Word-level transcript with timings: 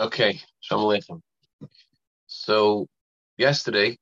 Okay, 0.00 0.40
Shalom 0.60 0.86
Aleichem. 0.86 1.20
So, 2.26 2.86
yesterday 3.36 3.98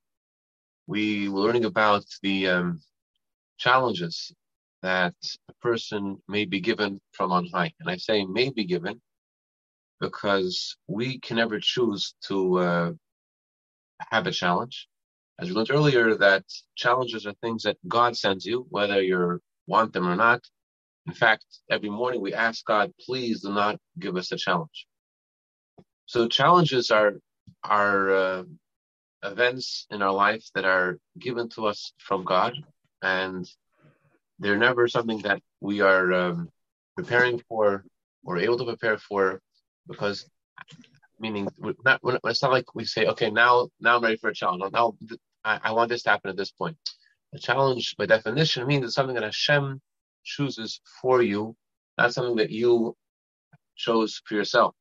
we 0.87 1.29
were 1.29 1.41
learning 1.41 1.65
about 1.65 2.05
the 2.23 2.47
um, 2.47 2.81
challenges 3.59 4.33
that 4.83 5.17
a 5.49 5.53
person 5.55 6.23
may 6.29 6.45
be 6.45 6.61
given 6.61 7.01
from 7.11 7.33
on 7.33 7.47
high. 7.47 7.73
And 7.81 7.91
I 7.91 7.97
say 7.97 8.25
may 8.25 8.51
be 8.51 8.65
given 8.65 9.01
because 10.01 10.77
we 10.87 11.19
can 11.19 11.37
never 11.39 11.59
choose 11.59 12.15
to 12.29 12.59
uh, 12.61 12.93
have 13.99 14.29
a 14.29 14.31
challenge. 14.31 14.87
As 15.41 15.49
we 15.49 15.57
learned 15.57 15.73
earlier, 15.73 16.15
that 16.15 16.45
challenges 16.77 17.27
are 17.27 17.35
things 17.43 17.65
that 17.65 17.77
God 17.89 18.17
sends 18.17 18.47
you, 18.47 18.69
whether 18.71 19.03
you 19.03 19.41
want 19.67 19.93
them 19.93 20.07
or 20.07 20.15
not. 20.15 20.43
In 21.09 21.15
fact, 21.15 21.45
every 21.69 21.91
morning 21.91 22.21
we 22.21 22.35
ask 22.35 22.65
God, 22.65 22.93
please 23.05 23.43
do 23.43 23.53
not 23.53 23.81
give 23.99 24.17
us 24.17 24.31
a 24.31 24.37
challenge. 24.37 24.88
So 26.09 26.27
challenges 26.27 26.91
are 26.91 27.21
are 27.63 28.11
uh, 28.11 28.43
events 29.23 29.87
in 29.91 30.01
our 30.01 30.13
life 30.13 30.43
that 30.55 30.65
are 30.65 30.99
given 31.19 31.51
to 31.51 31.67
us 31.67 31.93
from 31.99 32.25
God, 32.25 32.55
and 33.03 33.47
they're 34.39 34.57
never 34.57 34.89
something 34.89 35.21
that 35.29 35.43
we 35.61 35.83
are 35.83 36.11
um, 36.15 36.49
preparing 36.97 37.43
for 37.47 37.85
or 38.25 38.39
able 38.39 38.57
to 38.57 38.65
prepare 38.65 38.97
for, 38.97 39.43
because 39.87 40.27
meaning 41.21 41.47
not, 41.85 42.01
it's 42.25 42.43
not 42.43 42.53
like 42.53 42.75
we 42.75 42.87
say, 42.87 43.05
okay, 43.09 43.31
now 43.31 43.69
now 43.79 43.97
I'm 43.97 44.03
ready 44.03 44.17
for 44.17 44.31
a 44.31 44.35
challenge. 44.35 44.63
Now 44.73 44.97
I, 45.45 45.61
I 45.63 45.73
want 45.73 45.91
this 45.91 46.05
to 46.05 46.11
happen 46.11 46.31
at 46.31 46.39
this 46.39 46.53
point. 46.53 46.79
A 47.35 47.39
challenge, 47.39 47.97
by 47.99 48.07
definition, 48.07 48.67
means 48.67 48.87
it's 48.87 48.95
something 48.95 49.15
that 49.15 49.25
Hashem 49.25 49.83
chooses 50.25 50.81
for 51.03 51.21
you, 51.21 51.55
not 51.99 52.15
something 52.15 52.37
that 52.37 52.49
you 52.49 52.97
chose 53.77 54.23
for 54.25 54.37
yourself 54.37 54.75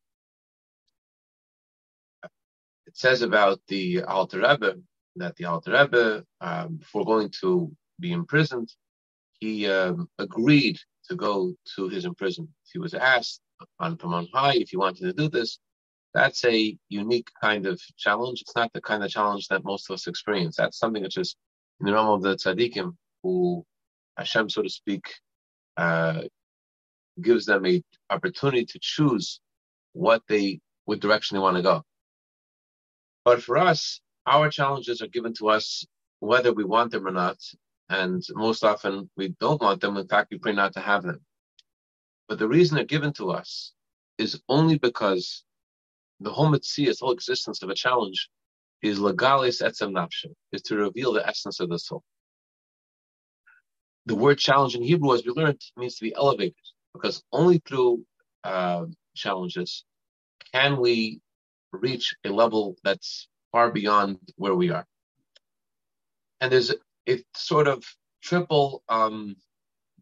it 2.87 2.97
says 2.97 3.21
about 3.21 3.59
the 3.67 4.01
Alter 4.03 4.39
Rebbe 4.39 4.75
that 5.17 5.35
the 5.35 5.45
Alter 5.45 5.71
Rebbe, 5.73 6.23
um, 6.41 6.77
before 6.77 7.05
going 7.05 7.29
to 7.41 7.71
be 7.99 8.13
imprisoned, 8.13 8.69
he 9.39 9.67
um, 9.69 10.09
agreed 10.17 10.79
to 11.09 11.15
go 11.15 11.53
to 11.75 11.89
his 11.89 12.05
imprisonment. 12.05 12.53
He 12.71 12.79
was 12.79 12.93
asked 12.93 13.41
on, 13.79 13.97
from 13.97 14.13
on 14.13 14.27
high 14.33 14.55
if 14.55 14.69
he 14.69 14.77
wanted 14.77 15.03
to 15.03 15.13
do 15.13 15.29
this. 15.29 15.59
That's 16.13 16.43
a 16.45 16.77
unique 16.89 17.29
kind 17.41 17.65
of 17.65 17.79
challenge. 17.97 18.41
It's 18.41 18.55
not 18.55 18.71
the 18.73 18.81
kind 18.81 19.03
of 19.03 19.11
challenge 19.11 19.47
that 19.49 19.65
most 19.65 19.89
of 19.89 19.95
us 19.95 20.07
experience. 20.07 20.55
That's 20.55 20.79
something 20.79 21.03
which 21.03 21.17
is 21.17 21.35
in 21.79 21.85
the 21.85 21.93
realm 21.93 22.07
of 22.07 22.21
the 22.21 22.35
tzaddikim, 22.35 22.95
who 23.21 23.65
Hashem, 24.17 24.49
so 24.49 24.63
to 24.63 24.69
speak, 24.69 25.13
uh, 25.75 26.23
gives 27.21 27.45
them 27.45 27.65
a 27.65 27.83
opportunity 28.09 28.65
to 28.65 28.79
choose 28.81 29.41
what 29.93 30.21
they, 30.27 30.59
what 30.85 30.99
direction 30.99 31.35
they 31.35 31.41
want 31.41 31.57
to 31.57 31.63
go. 31.63 31.83
But 33.27 33.43
for 33.43 33.57
us, 33.57 33.99
our 34.25 34.49
challenges 34.49 35.01
are 35.01 35.07
given 35.07 35.33
to 35.33 35.49
us 35.49 35.85
whether 36.21 36.53
we 36.53 36.63
want 36.63 36.91
them 36.91 37.05
or 37.05 37.11
not. 37.11 37.37
And 37.89 38.23
most 38.35 38.63
often 38.63 39.09
we 39.17 39.35
don't 39.41 39.61
want 39.61 39.81
them. 39.81 39.97
In 39.97 40.07
fact, 40.07 40.31
we 40.31 40.37
pray 40.37 40.53
not 40.53 40.71
to 40.75 40.79
have 40.79 41.03
them. 41.03 41.19
But 42.29 42.39
the 42.39 42.47
reason 42.47 42.75
they're 42.75 42.85
given 42.85 43.11
to 43.19 43.31
us 43.31 43.73
is 44.17 44.41
only 44.47 44.77
because 44.77 45.43
the 46.21 46.29
whole 46.29 46.49
mitzvah, 46.49 46.85
the 46.85 46.97
whole 47.01 47.11
existence 47.11 47.61
of 47.63 47.69
a 47.69 47.75
challenge, 47.75 48.29
is 48.81 48.97
legalis 48.97 49.61
etzem 49.61 49.91
nafshe, 49.91 50.31
is 50.53 50.61
to 50.61 50.77
reveal 50.77 51.11
the 51.11 51.27
essence 51.27 51.59
of 51.59 51.67
the 51.67 51.79
soul. 51.79 52.03
The 54.05 54.15
word 54.15 54.37
challenge 54.37 54.75
in 54.75 54.83
Hebrew, 54.83 55.13
as 55.13 55.25
we 55.25 55.33
learned, 55.33 55.59
means 55.75 55.95
to 55.97 56.05
be 56.05 56.15
elevated, 56.15 56.55
because 56.93 57.21
only 57.33 57.61
through 57.67 58.05
uh, 58.45 58.85
challenges 59.15 59.83
can 60.53 60.79
we 60.79 61.19
reach 61.71 62.15
a 62.25 62.29
level 62.29 62.75
that's 62.83 63.27
far 63.51 63.71
beyond 63.71 64.19
where 64.35 64.55
we 64.55 64.69
are. 64.71 64.85
And 66.41 66.51
there's 66.51 66.73
a, 67.07 67.23
sort 67.35 67.67
of 67.67 67.83
triple 68.21 68.83
um, 68.89 69.35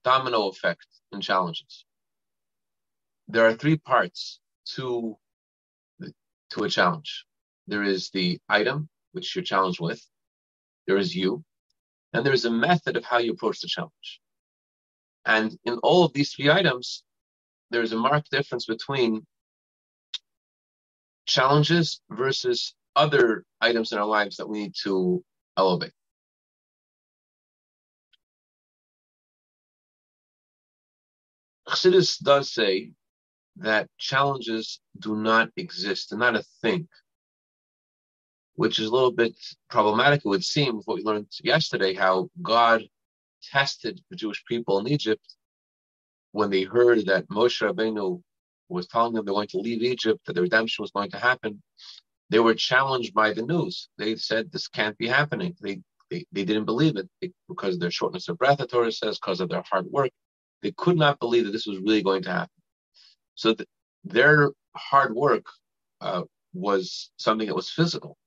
domino 0.03 0.47
effect 0.47 0.87
in 1.11 1.21
challenges. 1.21 1.85
There 3.27 3.45
are 3.47 3.53
three 3.53 3.77
parts 3.77 4.39
to 4.75 5.17
to 6.51 6.63
a 6.63 6.69
challenge. 6.69 7.25
There 7.67 7.83
is 7.83 8.09
the 8.11 8.39
item 8.47 8.87
which 9.13 9.35
you're 9.35 9.43
challenged 9.43 9.79
with. 9.79 10.01
There 10.87 10.97
is 10.97 11.15
you, 11.15 11.43
and 12.13 12.25
there 12.25 12.33
is 12.33 12.45
a 12.45 12.51
method 12.51 12.97
of 12.97 13.03
how 13.03 13.17
you 13.17 13.31
approach 13.31 13.61
the 13.61 13.67
challenge. 13.67 14.21
And 15.25 15.57
in 15.65 15.79
all 15.79 16.03
of 16.03 16.13
these 16.13 16.33
three 16.33 16.51
items, 16.51 17.03
there 17.71 17.81
is 17.81 17.93
a 17.93 17.97
marked 17.97 18.29
difference 18.29 18.65
between 18.65 19.25
challenges 21.25 22.01
versus 22.09 22.73
other 22.95 23.43
items 23.61 23.91
in 23.91 23.97
our 23.97 24.05
lives 24.05 24.37
that 24.37 24.47
we 24.47 24.63
need 24.63 24.73
to 24.83 25.23
elevate. 25.57 25.91
Chassidus 31.67 32.17
does 32.19 32.53
say 32.53 32.91
that 33.57 33.89
challenges 33.97 34.79
do 34.99 35.15
not 35.15 35.49
exist, 35.57 36.09
they're 36.09 36.19
not 36.19 36.35
a 36.35 36.43
thing, 36.61 36.87
which 38.55 38.79
is 38.79 38.87
a 38.87 38.91
little 38.91 39.11
bit 39.11 39.35
problematic, 39.69 40.21
it 40.23 40.27
would 40.27 40.43
seem, 40.43 40.77
with 40.77 40.85
what 40.85 40.97
we 40.97 41.03
learned 41.03 41.27
yesterday, 41.43 41.93
how 41.93 42.29
God 42.41 42.83
tested 43.43 44.01
the 44.09 44.15
Jewish 44.15 44.43
people 44.45 44.79
in 44.79 44.87
Egypt 44.87 45.35
when 46.31 46.49
they 46.49 46.63
heard 46.63 47.05
that 47.05 47.27
Moshe 47.29 47.61
Rabbeinu 47.61 48.21
was 48.69 48.87
telling 48.87 49.13
them 49.13 49.25
they're 49.25 49.33
going 49.33 49.47
to 49.47 49.59
leave 49.59 49.83
Egypt, 49.83 50.19
that 50.25 50.33
the 50.33 50.41
redemption 50.41 50.83
was 50.83 50.91
going 50.91 51.11
to 51.11 51.17
happen, 51.17 51.61
they 52.29 52.39
were 52.39 52.55
challenged 52.55 53.13
by 53.13 53.33
the 53.33 53.43
news. 53.43 53.89
They 53.97 54.15
said 54.15 54.51
this 54.51 54.67
can't 54.67 54.97
be 54.97 55.07
happening. 55.07 55.55
They 55.61 55.81
they, 56.11 56.25
they 56.31 56.45
didn't 56.45 56.65
believe 56.65 56.97
it 56.97 57.33
because 57.49 57.75
of 57.75 57.79
their 57.79 57.91
shortness 57.91 58.29
of 58.29 58.37
breath, 58.37 58.59
the 58.59 58.67
Torah 58.67 58.91
says, 58.91 59.17
because 59.17 59.41
of 59.41 59.49
their 59.49 59.63
hard 59.69 59.87
work. 59.87 60.11
They 60.61 60.71
could 60.71 60.97
not 60.97 61.19
believe 61.19 61.45
that 61.45 61.51
this 61.51 61.65
was 61.65 61.79
really 61.79 62.03
going 62.03 62.23
to 62.23 62.31
happen. 62.31 62.61
So 63.35 63.53
th- 63.53 63.67
their 64.03 64.51
hard 64.75 65.15
work 65.15 65.45
uh, 66.01 66.23
was 66.53 67.11
something 67.17 67.47
that 67.47 67.55
was 67.55 67.69
physical. 67.71 68.17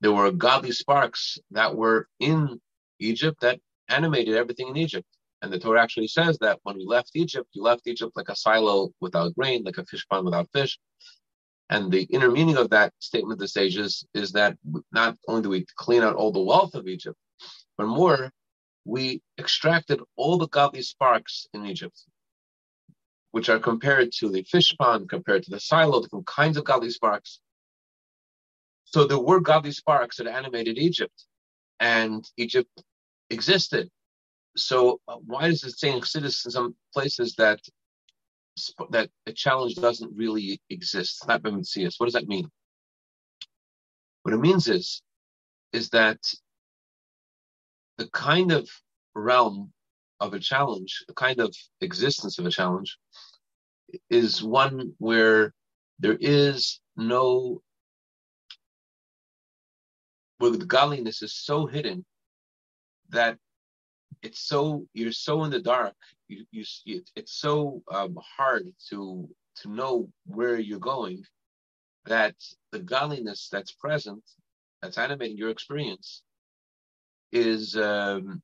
There 0.00 0.12
were 0.12 0.30
godly 0.32 0.72
sparks 0.72 1.38
that 1.50 1.74
were 1.76 2.08
in 2.20 2.60
Egypt 2.98 3.40
that 3.40 3.60
animated 3.88 4.36
everything 4.36 4.68
in 4.68 4.76
Egypt. 4.76 5.06
And 5.42 5.52
the 5.52 5.58
Torah 5.58 5.82
actually 5.82 6.06
says 6.06 6.38
that 6.38 6.60
when 6.62 6.76
we 6.76 6.86
left 6.86 7.10
Egypt, 7.14 7.48
you 7.52 7.62
left 7.62 7.86
Egypt 7.86 8.12
like 8.14 8.28
a 8.28 8.36
silo 8.36 8.92
without 9.00 9.34
grain, 9.34 9.64
like 9.64 9.76
a 9.76 9.84
fish 9.84 10.06
pond 10.08 10.24
without 10.24 10.48
fish. 10.52 10.78
And 11.68 11.90
the 11.90 12.04
inner 12.04 12.30
meaning 12.30 12.56
of 12.56 12.70
that 12.70 12.92
statement, 13.00 13.40
the 13.40 13.48
sages, 13.48 14.06
is 14.14 14.32
that 14.32 14.56
not 14.92 15.16
only 15.26 15.42
do 15.42 15.48
we 15.48 15.66
clean 15.76 16.02
out 16.02 16.14
all 16.14 16.30
the 16.30 16.40
wealth 16.40 16.74
of 16.76 16.86
Egypt, 16.86 17.16
but 17.76 17.86
more, 17.86 18.30
we 18.84 19.20
extracted 19.38 20.00
all 20.16 20.38
the 20.38 20.48
godly 20.48 20.82
sparks 20.82 21.46
in 21.54 21.66
Egypt, 21.66 22.04
which 23.32 23.48
are 23.48 23.58
compared 23.58 24.12
to 24.12 24.28
the 24.28 24.44
fish 24.44 24.76
pond, 24.78 25.08
compared 25.08 25.42
to 25.42 25.50
the 25.50 25.60
silo, 25.60 26.00
different 26.00 26.26
kinds 26.26 26.56
of 26.56 26.64
godly 26.64 26.90
sparks. 26.90 27.40
So 28.84 29.06
there 29.06 29.18
were 29.18 29.40
godly 29.40 29.72
sparks 29.72 30.18
that 30.18 30.26
animated 30.28 30.78
Egypt, 30.78 31.24
and 31.80 32.24
Egypt 32.36 32.70
existed 33.30 33.90
so 34.56 35.00
uh, 35.08 35.16
why 35.26 35.48
does 35.48 35.64
it 35.64 35.78
say 35.78 35.90
in 35.90 36.00
Chassidus 36.00 36.44
in 36.44 36.50
some 36.50 36.74
places 36.92 37.34
that 37.36 37.60
that 38.90 39.08
a 39.26 39.32
challenge 39.32 39.76
doesn't 39.76 40.14
really 40.14 40.60
exist? 40.68 41.26
Not 41.26 41.42
b'mitzias. 41.42 41.94
What 41.98 42.06
does 42.06 42.14
that 42.14 42.28
mean? 42.28 42.48
What 44.22 44.34
it 44.34 44.40
means 44.40 44.68
is 44.68 45.02
is 45.72 45.88
that 45.90 46.18
the 47.98 48.08
kind 48.10 48.52
of 48.52 48.68
realm 49.14 49.72
of 50.20 50.34
a 50.34 50.38
challenge, 50.38 51.04
the 51.08 51.14
kind 51.14 51.40
of 51.40 51.54
existence 51.80 52.38
of 52.38 52.46
a 52.46 52.50
challenge, 52.50 52.98
is 54.10 54.42
one 54.42 54.92
where 54.98 55.52
there 55.98 56.16
is 56.20 56.80
no 56.96 57.62
where 60.38 60.50
the 60.50 60.66
godliness 60.66 61.22
is 61.22 61.34
so 61.34 61.66
hidden 61.66 62.04
that 63.10 63.38
it's 64.22 64.40
so 64.40 64.86
you're 64.94 65.12
so 65.12 65.44
in 65.44 65.50
the 65.50 65.60
dark. 65.60 65.94
You, 66.28 66.44
you 66.50 67.02
it's 67.16 67.32
so 67.32 67.82
um, 67.90 68.18
hard 68.36 68.72
to 68.90 69.28
to 69.56 69.68
know 69.68 70.08
where 70.26 70.58
you're 70.58 70.78
going 70.78 71.24
that 72.06 72.34
the 72.72 72.80
godliness 72.80 73.48
that's 73.50 73.72
present, 73.72 74.22
that's 74.80 74.98
animating 74.98 75.36
your 75.36 75.50
experience, 75.50 76.22
is 77.30 77.76
um, 77.76 78.42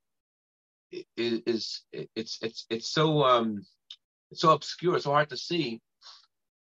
is, 1.16 1.40
is 1.46 1.82
it's 1.92 2.38
it's 2.42 2.66
it's 2.70 2.90
so 2.90 3.22
um, 3.24 3.64
it's 4.31 4.40
so 4.40 4.52
obscure, 4.52 4.98
so 4.98 5.12
hard 5.12 5.31
to 5.31 5.36
see 5.36 5.81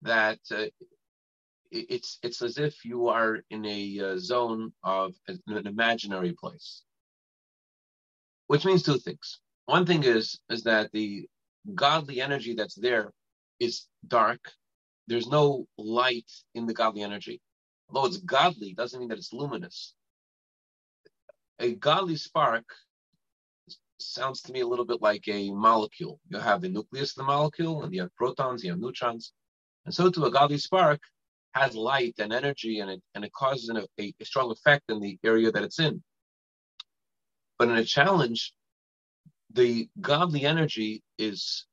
that 0.02 0.38
uh, 0.50 0.66
it's 1.70 2.18
it's 2.22 2.42
as 2.42 2.58
if 2.58 2.84
you 2.84 3.08
are 3.08 3.40
in 3.50 3.64
a 3.64 4.00
uh, 4.00 4.18
zone 4.18 4.72
of 4.82 5.14
an 5.28 5.66
imaginary 5.66 6.32
place 6.32 6.82
which 8.54 8.64
means 8.64 8.84
two 8.84 8.98
things. 8.98 9.40
One 9.66 9.84
thing 9.84 10.04
is 10.04 10.38
is 10.48 10.62
that 10.62 10.92
the 10.92 11.26
godly 11.74 12.20
energy 12.20 12.54
that's 12.54 12.76
there 12.76 13.10
is 13.58 13.88
dark, 14.06 14.52
there's 15.08 15.26
no 15.26 15.66
light 15.76 16.30
in 16.54 16.64
the 16.64 16.72
godly 16.72 17.02
energy. 17.02 17.40
Although 17.88 18.06
it's 18.06 18.18
godly, 18.18 18.72
doesn't 18.72 19.00
mean 19.00 19.08
that 19.08 19.18
it's 19.18 19.32
luminous. 19.32 19.94
A 21.58 21.74
godly 21.74 22.14
spark 22.14 22.64
sounds 23.98 24.40
to 24.42 24.52
me 24.52 24.60
a 24.60 24.68
little 24.68 24.84
bit 24.84 25.02
like 25.02 25.26
a 25.26 25.50
molecule. 25.50 26.20
You 26.28 26.38
have 26.38 26.60
the 26.60 26.68
nucleus 26.68 27.10
of 27.10 27.16
the 27.16 27.24
molecule, 27.24 27.82
and 27.82 27.92
you 27.92 28.02
have 28.02 28.14
protons, 28.14 28.62
you 28.62 28.70
have 28.70 28.78
neutrons. 28.78 29.32
And 29.84 29.92
so 29.92 30.10
too, 30.10 30.26
a 30.26 30.30
godly 30.30 30.58
spark 30.58 31.00
has 31.54 31.74
light 31.74 32.14
and 32.20 32.32
energy, 32.32 32.78
and 32.78 32.88
it, 32.88 33.02
and 33.16 33.24
it 33.24 33.32
causes 33.32 33.68
an, 33.68 33.78
a, 33.78 34.14
a 34.20 34.24
strong 34.24 34.52
effect 34.52 34.84
in 34.90 35.00
the 35.00 35.18
area 35.24 35.50
that 35.50 35.64
it's 35.64 35.80
in. 35.80 36.04
But 37.58 37.68
in 37.68 37.76
a 37.76 37.84
challenge, 37.84 38.52
the 39.52 39.88
godly 40.00 40.44
energy 40.44 41.02
is 41.18 41.66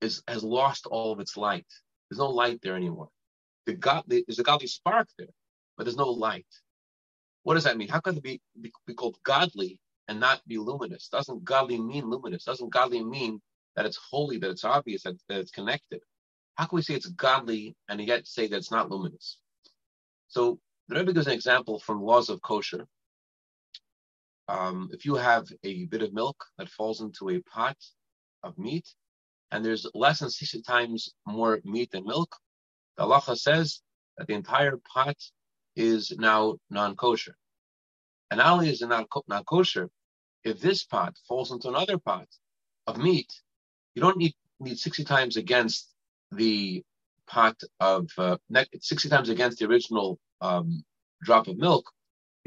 is 0.00 0.22
has 0.28 0.44
lost 0.44 0.86
all 0.86 1.12
of 1.12 1.20
its 1.20 1.36
light. 1.36 1.66
There's 2.10 2.18
no 2.18 2.30
light 2.30 2.60
there 2.62 2.76
anymore. 2.76 3.08
The 3.66 3.74
God, 3.74 4.04
there's 4.06 4.38
a 4.38 4.44
godly 4.44 4.66
spark 4.68 5.08
there, 5.18 5.28
but 5.76 5.84
there's 5.84 5.96
no 5.96 6.10
light. 6.10 6.46
What 7.42 7.54
does 7.54 7.64
that 7.64 7.76
mean? 7.76 7.88
How 7.88 8.00
can 8.00 8.16
it 8.16 8.22
be, 8.22 8.40
be, 8.60 8.72
be 8.86 8.94
called 8.94 9.18
godly 9.24 9.78
and 10.08 10.20
not 10.20 10.40
be 10.46 10.58
luminous? 10.58 11.08
Doesn't 11.08 11.44
godly 11.44 11.80
mean 11.80 12.08
luminous? 12.10 12.44
Doesn't 12.44 12.72
godly 12.72 13.04
mean 13.04 13.40
that 13.76 13.86
it's 13.86 13.98
holy, 14.10 14.38
that 14.38 14.50
it's 14.50 14.64
obvious, 14.64 15.02
that, 15.04 15.16
that 15.28 15.40
it's 15.40 15.50
connected? 15.50 16.00
How 16.56 16.66
can 16.66 16.76
we 16.76 16.82
say 16.82 16.94
it's 16.94 17.06
godly 17.06 17.76
and 17.88 18.00
yet 18.00 18.26
say 18.26 18.48
that 18.48 18.56
it's 18.56 18.70
not 18.70 18.90
luminous? 18.90 19.38
So 20.28 20.58
the 20.88 20.96
Rebbe 20.96 21.12
gives 21.12 21.26
an 21.26 21.32
example 21.34 21.78
from 21.78 22.02
laws 22.02 22.28
of 22.28 22.42
kosher. 22.42 22.86
Um, 24.48 24.88
if 24.92 25.04
you 25.04 25.14
have 25.14 25.46
a 25.62 25.84
bit 25.86 26.02
of 26.02 26.14
milk 26.14 26.42
that 26.56 26.70
falls 26.70 27.02
into 27.02 27.28
a 27.30 27.42
pot 27.42 27.76
of 28.42 28.58
meat, 28.58 28.86
and 29.50 29.64
there's 29.64 29.86
less 29.94 30.20
than 30.20 30.30
60 30.30 30.62
times 30.62 31.14
more 31.26 31.60
meat 31.64 31.90
than 31.90 32.04
milk, 32.04 32.34
the 32.96 33.04
halacha 33.04 33.36
says 33.36 33.80
that 34.16 34.26
the 34.26 34.34
entire 34.34 34.78
pot 34.92 35.16
is 35.76 36.12
now 36.18 36.56
non-kosher. 36.70 37.36
And 38.30 38.38
not 38.38 38.52
only 38.52 38.70
is 38.70 38.82
it 38.82 38.88
not, 38.88 39.08
kosher, 39.46 39.90
if 40.44 40.60
this 40.60 40.84
pot 40.84 41.16
falls 41.26 41.52
into 41.52 41.68
another 41.68 41.98
pot 41.98 42.26
of 42.86 42.98
meat, 42.98 43.32
you 43.94 44.02
don't 44.02 44.16
need, 44.16 44.34
need 44.60 44.78
60 44.78 45.04
times 45.04 45.36
against 45.36 45.92
the 46.32 46.82
pot 47.26 47.56
of, 47.80 48.08
uh, 48.18 48.36
60 48.80 49.08
times 49.08 49.28
against 49.28 49.58
the 49.58 49.66
original 49.66 50.18
um, 50.40 50.84
drop 51.22 51.48
of 51.48 51.58
milk. 51.58 51.90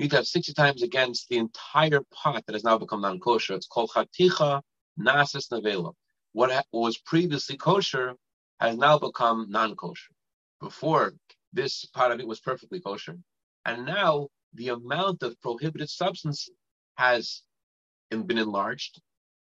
You 0.02 0.06
need 0.06 0.12
to 0.12 0.18
have 0.18 0.26
60 0.26 0.54
times 0.54 0.82
against 0.82 1.30
the 1.30 1.38
entire 1.38 2.02
pot 2.12 2.44
that 2.48 2.54
has 2.54 2.64
now 2.64 2.76
become 2.80 3.02
non-kosher. 3.02 3.54
It's 3.54 3.68
called 3.68 3.92
chaticha 3.96 4.64
nasis 5.00 5.48
nevela. 5.52 5.94
What 6.34 6.66
was 6.74 6.98
previously 6.98 7.56
kosher 7.56 8.16
has 8.60 8.78
now 8.78 8.98
become 8.98 9.46
non-kosher. 9.52 10.12
Before, 10.60 11.14
this 11.54 11.86
pot 11.86 12.12
of 12.12 12.20
it 12.20 12.26
was 12.26 12.40
perfectly 12.40 12.82
kosher. 12.82 13.20
And 13.64 13.86
now 13.86 14.30
the 14.56 14.70
amount 14.70 15.22
of 15.22 15.40
prohibited 15.40 15.88
substance 15.88 16.50
has 16.98 17.44
been 18.10 18.40
enlarged. 18.40 19.00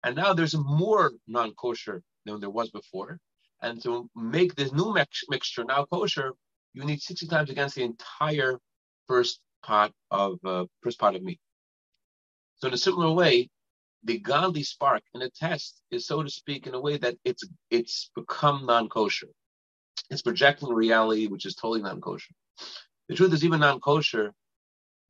And 0.04 0.14
now 0.14 0.34
there's 0.34 0.54
more 0.54 1.14
non-kosher 1.26 2.00
than 2.26 2.38
there 2.38 2.48
was 2.48 2.70
before. 2.70 3.18
And 3.60 3.82
to 3.82 4.08
make 4.14 4.54
this 4.54 4.72
new 4.72 4.94
mix- 4.94 5.24
mixture 5.28 5.64
now 5.64 5.84
kosher, 5.86 6.30
you 6.74 6.84
need 6.84 7.02
60 7.02 7.26
times 7.26 7.50
against 7.50 7.74
the 7.74 7.82
entire 7.82 8.60
first 9.08 9.40
pot 9.64 9.92
of 10.10 10.38
uh, 10.44 10.66
first 10.82 10.98
part 10.98 11.14
of 11.16 11.22
me. 11.22 11.38
So 12.56 12.68
in 12.68 12.74
a 12.74 12.78
similar 12.78 13.10
way, 13.12 13.50
the 14.04 14.18
godly 14.18 14.62
spark 14.62 15.02
in 15.14 15.22
a 15.22 15.30
test 15.30 15.80
is, 15.90 16.06
so 16.06 16.22
to 16.22 16.30
speak, 16.30 16.66
in 16.66 16.74
a 16.74 16.80
way 16.80 16.98
that 16.98 17.16
it's 17.24 17.44
it's 17.70 18.10
become 18.14 18.66
non-kosher. 18.66 19.28
It's 20.10 20.22
projecting 20.22 20.68
reality 20.68 21.26
which 21.26 21.46
is 21.46 21.54
totally 21.54 21.82
non-kosher. 21.82 22.34
The 23.08 23.14
truth 23.14 23.32
is, 23.32 23.44
even 23.44 23.60
non-kosher 23.60 24.34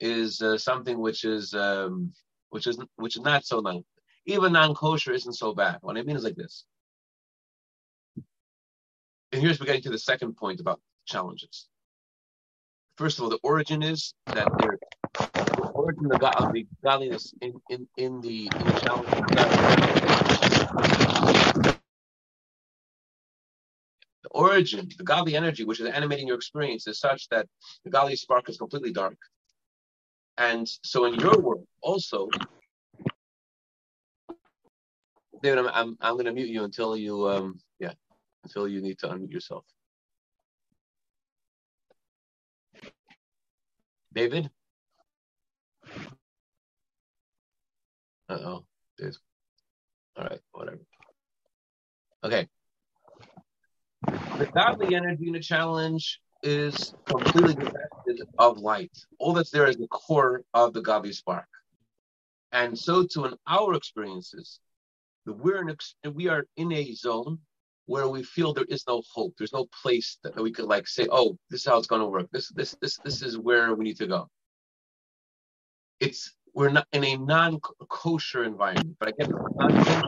is 0.00 0.40
uh, 0.40 0.58
something 0.58 0.98
which 0.98 1.24
is 1.24 1.54
um, 1.54 2.12
which 2.50 2.66
is 2.66 2.78
which 2.96 3.16
is 3.16 3.22
not 3.22 3.44
so 3.44 3.60
non. 3.60 3.84
Even 4.26 4.52
non-kosher 4.52 5.12
isn't 5.12 5.34
so 5.34 5.54
bad. 5.54 5.78
What 5.82 5.96
I 5.98 6.02
mean 6.02 6.16
is 6.16 6.24
like 6.24 6.36
this. 6.36 6.64
And 9.32 9.42
here's 9.42 9.58
we're 9.58 9.66
getting 9.66 9.82
to 9.82 9.90
the 9.90 9.98
second 9.98 10.36
point 10.36 10.60
about 10.60 10.80
challenges. 11.06 11.66
First 12.98 13.18
of 13.18 13.24
all, 13.24 13.30
the 13.30 13.40
origin 13.42 13.82
is 13.82 14.14
that 14.26 14.48
there, 14.60 14.78
the 15.56 15.68
origin 15.74 16.06
of, 16.12 16.20
the 16.52 16.66
godliness 16.84 17.34
in, 17.42 17.54
in, 17.70 17.88
in 17.96 18.20
the 18.22 18.52
in 18.56 18.64
the 18.66 18.80
challenge. 18.80 19.10
The 24.24 24.30
origin, 24.30 24.88
the 24.98 25.04
godly 25.04 25.36
energy, 25.36 25.64
which 25.64 25.80
is 25.80 25.88
animating 25.88 26.28
your 26.28 26.36
experience, 26.36 26.86
is 26.88 27.00
such 27.00 27.28
that 27.30 27.46
the 27.84 27.90
godly 27.90 28.16
spark 28.16 28.48
is 28.50 28.58
completely 28.58 28.92
dark. 28.92 29.16
And 30.38 30.68
so 30.84 31.06
in 31.06 31.14
your 31.16 31.40
world 31.40 31.66
also, 31.82 32.28
David, 35.42 35.60
I'm 35.60 35.68
I'm, 35.68 35.98
I'm 36.00 36.14
going 36.14 36.26
to 36.26 36.32
mute 36.32 36.48
you 36.50 36.64
until 36.64 36.96
you 36.96 37.28
um 37.28 37.60
yeah 37.80 37.92
until 38.44 38.68
you 38.68 38.82
need 38.82 38.98
to 39.00 39.08
unmute 39.08 39.32
yourself. 39.32 39.64
David. 44.14 44.50
Uh 48.28 48.32
oh, 48.32 48.64
there's 48.98 49.18
all 50.16 50.24
right, 50.24 50.40
whatever. 50.52 50.80
Okay. 52.22 52.48
The 54.38 54.48
godly 54.54 54.94
energy 54.94 55.26
in 55.26 55.32
the 55.32 55.40
challenge 55.40 56.20
is 56.42 56.94
completely 57.06 57.54
divested 57.54 58.20
of 58.38 58.58
light. 58.58 58.96
All 59.18 59.32
that's 59.32 59.50
there 59.50 59.66
is 59.66 59.76
the 59.76 59.88
core 59.88 60.42
of 60.54 60.72
the 60.72 60.80
godly 60.80 61.12
spark. 61.12 61.46
And 62.52 62.78
so 62.78 63.04
too 63.04 63.24
in 63.24 63.34
our 63.46 63.74
experiences, 63.74 64.60
we're 65.26 65.68
in, 65.68 66.14
we 66.14 66.28
are 66.28 66.46
in 66.56 66.72
a 66.72 66.92
zone 66.92 67.38
where 67.86 68.08
we 68.08 68.22
feel 68.22 68.52
there 68.52 68.64
is 68.68 68.84
no 68.88 69.02
hope. 69.12 69.34
There's 69.36 69.52
no 69.52 69.66
place 69.82 70.18
that 70.24 70.36
we 70.36 70.52
could 70.52 70.64
like 70.66 70.88
say, 70.88 71.06
oh, 71.10 71.38
this 71.50 71.60
is 71.60 71.66
how 71.66 71.78
it's 71.78 71.86
going 71.86 72.00
to 72.00 72.06
work. 72.06 72.28
This, 72.32 72.48
this, 72.50 72.74
this, 72.80 72.98
this 72.98 73.22
is 73.22 73.36
where 73.36 73.74
we 73.74 73.84
need 73.84 73.98
to 73.98 74.06
go. 74.06 74.28
It's 76.00 76.34
we're 76.54 76.70
not 76.70 76.86
in 76.92 77.04
a 77.04 77.16
non-kosher 77.16 78.44
environment, 78.44 78.96
but 79.00 79.14
non-kosher 79.18 80.02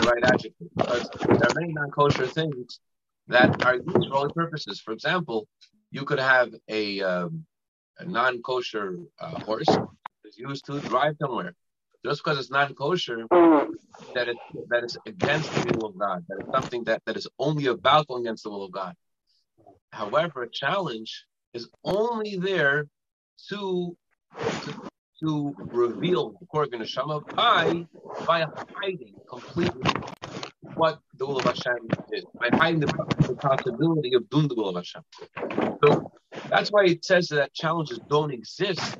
the 0.00 0.12
right 0.12 0.24
adjective 0.24 0.68
because 0.76 1.08
there 1.26 1.48
are 1.48 1.60
many 1.60 1.72
non-kosher 1.72 2.26
things 2.26 2.80
that 3.28 3.64
are 3.64 3.76
used 3.76 4.08
for 4.08 4.14
all 4.14 4.28
purposes. 4.30 4.80
For 4.80 4.92
example, 4.92 5.48
you 5.90 6.04
could 6.04 6.18
have 6.18 6.54
a, 6.68 7.00
um, 7.02 7.46
a 7.98 8.04
non-kosher 8.04 8.98
uh, 9.18 9.40
horse 9.40 9.66
that's 9.66 10.36
used 10.36 10.66
to 10.66 10.80
drive 10.80 11.16
somewhere. 11.20 11.54
Just 12.04 12.22
because 12.22 12.38
it's 12.38 12.50
non-kosher, 12.50 13.26
mm-hmm. 13.30 13.72
that 14.14 14.28
it 14.28 14.36
that 14.68 14.84
is 14.84 14.96
against 15.06 15.52
the 15.52 15.76
will 15.76 15.88
of 15.88 15.98
God, 15.98 16.24
that 16.28 16.38
is 16.42 16.50
something 16.52 16.84
that, 16.84 17.02
that 17.06 17.16
is 17.16 17.26
only 17.38 17.66
about 17.66 18.06
going 18.06 18.24
against 18.26 18.44
the 18.44 18.50
will 18.50 18.64
of 18.64 18.72
God. 18.72 18.94
However, 19.90 20.42
a 20.42 20.50
challenge 20.50 21.24
is 21.54 21.68
only 21.84 22.36
there 22.36 22.86
to 23.48 23.96
to, 24.38 24.88
to 25.20 25.54
reveal 25.58 26.36
the 26.38 26.46
core 26.46 26.66
neshama 26.66 27.34
by 27.34 27.86
by 28.26 28.46
hiding 28.80 29.14
completely 29.28 29.90
what 30.74 31.00
the 31.16 31.26
will 31.26 31.38
of 31.38 31.44
Hashem 31.44 31.88
is, 32.12 32.24
by 32.38 32.50
hiding 32.52 32.80
the, 32.80 32.86
the 33.26 33.34
possibility 33.34 34.14
of 34.14 34.28
doing 34.30 34.48
the 34.48 34.54
will 34.54 34.68
of 34.68 34.76
Hashem. 34.76 35.02
So 35.84 36.12
that's 36.48 36.70
why 36.70 36.84
it 36.84 37.04
says 37.04 37.28
that 37.28 37.52
challenges 37.52 37.98
don't 38.08 38.32
exist. 38.32 38.98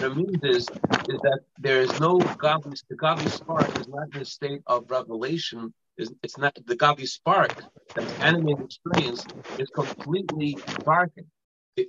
What 0.00 0.12
it 0.12 0.16
means 0.16 0.44
is, 0.44 0.62
is 1.10 1.20
that 1.24 1.40
there 1.58 1.82
is 1.82 2.00
no 2.00 2.16
godly, 2.38 2.74
the 2.88 2.96
godly 2.96 3.28
spark 3.28 3.68
is 3.78 3.86
not 3.86 4.14
in 4.14 4.22
a 4.22 4.24
state 4.24 4.62
of 4.66 4.90
revelation. 4.90 5.74
It's 5.98 6.38
not 6.38 6.56
the 6.64 6.74
godly 6.74 7.04
spark 7.04 7.62
that's 7.94 8.10
animating 8.20 8.64
experience 8.64 9.26
is 9.58 9.68
completely 9.74 10.56
darkened. 10.86 11.26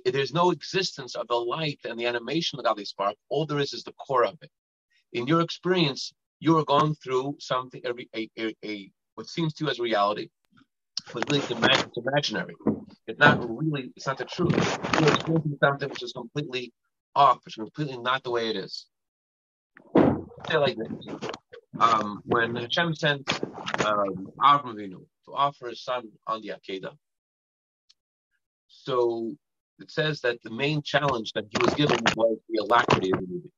there's 0.04 0.34
no 0.34 0.50
existence 0.50 1.14
of 1.14 1.26
the 1.28 1.36
light 1.36 1.78
and 1.84 1.98
the 1.98 2.04
animation 2.04 2.58
of 2.58 2.64
the 2.64 2.68
godly 2.68 2.84
spark. 2.84 3.14
All 3.30 3.46
there 3.46 3.60
is 3.60 3.72
is 3.72 3.82
the 3.82 3.92
core 3.92 4.26
of 4.26 4.36
it. 4.42 4.50
In 5.14 5.26
your 5.26 5.40
experience, 5.40 6.12
you 6.38 6.58
are 6.58 6.66
going 6.66 6.94
through 6.96 7.36
something, 7.40 7.80
a, 7.86 8.28
a, 8.38 8.54
a, 8.62 8.90
what 9.14 9.26
seems 9.26 9.54
to 9.54 9.64
you 9.64 9.70
as 9.70 9.80
reality, 9.80 10.28
but 11.14 11.24
really 11.30 11.42
it's 11.42 11.96
imaginary. 11.96 12.56
It's 13.06 13.18
not 13.18 13.38
really, 13.48 13.90
it's 13.96 14.06
not 14.06 14.18
the 14.18 14.26
truth. 14.26 14.52
You're 15.00 15.14
experiencing 15.14 15.56
something 15.64 15.88
which 15.88 16.02
is 16.02 16.12
completely 16.12 16.74
off, 17.16 17.40
is 17.46 17.54
completely 17.56 17.98
not 17.98 18.22
the 18.24 18.30
way 18.30 18.50
it 18.50 18.56
is. 18.56 18.86
Say 20.50 20.58
like 20.58 20.76
this. 20.76 20.88
Um, 21.80 22.22
when 22.26 22.56
Hashem 22.56 22.94
sent 22.94 23.30
um, 23.86 24.28
Avram 24.40 24.74
Avinu 24.76 25.04
to 25.26 25.32
offer 25.34 25.68
his 25.68 25.82
son 25.84 26.08
on 26.26 26.42
the 26.42 26.50
Akedah, 26.50 26.96
so 28.68 29.32
it 29.80 29.90
says 29.90 30.20
that 30.22 30.38
the 30.44 30.50
main 30.50 30.82
challenge 30.82 31.32
that 31.34 31.44
he 31.50 31.58
was 31.64 31.74
given 31.74 31.98
was 32.16 32.38
the 32.48 32.62
alacrity 32.62 33.12
of 33.12 33.20
the 33.20 33.26
movie. 33.28 33.50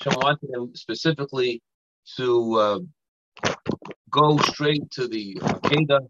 Hashem 0.00 0.20
wanted 0.20 0.50
him 0.54 0.72
specifically 0.74 1.62
to 2.16 2.54
uh, 2.56 2.78
go 4.10 4.38
straight 4.38 4.90
to 4.92 5.08
the 5.08 5.36
Akedah 5.36 6.00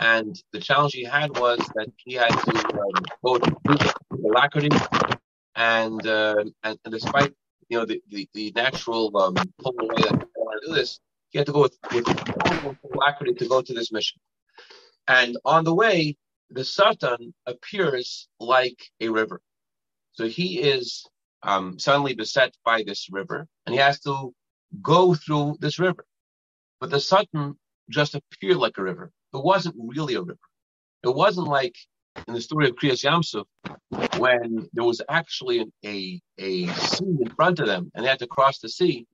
And 0.00 0.36
the 0.52 0.60
challenge 0.60 0.92
he 0.94 1.04
had 1.04 1.38
was 1.38 1.58
that 1.74 1.88
he 2.04 2.14
had 2.14 2.28
to 2.28 2.68
um, 2.78 3.04
go 3.24 3.38
to 3.38 3.94
alacrity, 4.12 4.68
and, 5.60 6.06
uh, 6.06 6.36
and, 6.64 6.78
and 6.84 6.92
despite 6.92 7.34
you 7.68 7.78
know 7.78 7.84
the, 7.84 8.02
the, 8.08 8.26
the 8.32 8.52
natural 8.56 9.14
um, 9.18 9.34
pull 9.58 9.74
away 9.78 9.94
that 9.96 10.12
he 10.12 10.40
want 10.40 10.62
to 10.62 10.68
do 10.68 10.74
this, 10.74 11.00
he 11.28 11.38
had 11.38 11.46
to 11.46 11.52
go 11.52 11.60
with, 11.60 11.76
with 11.92 12.06
alacrity 12.94 13.34
to 13.34 13.46
go 13.46 13.60
to 13.60 13.74
this 13.74 13.92
mission. 13.92 14.18
And 15.06 15.36
on 15.44 15.64
the 15.64 15.74
way, 15.74 16.16
the 16.48 16.64
Satan 16.64 17.34
appears 17.46 18.26
like 18.40 18.80
a 19.00 19.10
river. 19.10 19.42
So 20.12 20.26
he 20.26 20.60
is 20.60 21.06
um, 21.42 21.78
suddenly 21.78 22.14
beset 22.14 22.54
by 22.64 22.82
this 22.82 23.08
river, 23.12 23.46
and 23.66 23.74
he 23.74 23.80
has 23.80 24.00
to 24.00 24.32
go 24.80 25.14
through 25.14 25.58
this 25.60 25.78
river. 25.78 26.06
But 26.80 26.90
the 26.90 27.00
Satan 27.00 27.56
just 27.90 28.14
appeared 28.14 28.56
like 28.56 28.78
a 28.78 28.82
river. 28.82 29.12
It 29.34 29.44
wasn't 29.44 29.76
really 29.78 30.14
a 30.14 30.22
river. 30.22 30.38
It 31.02 31.14
wasn't 31.14 31.48
like 31.48 31.76
in 32.26 32.34
the 32.34 32.40
story 32.40 32.68
of 32.68 32.76
Kriyas 32.76 33.02
Yam 33.02 33.22
Suf 33.22 33.46
when 34.18 34.68
there 34.72 34.84
was 34.84 35.00
actually 35.08 35.66
a, 35.84 36.20
a 36.38 36.66
sea 36.66 37.04
in 37.04 37.30
front 37.36 37.60
of 37.60 37.66
them 37.66 37.90
and 37.94 38.04
they 38.04 38.08
had 38.08 38.18
to 38.20 38.26
cross 38.26 38.58
the 38.58 38.68
sea. 38.68 39.06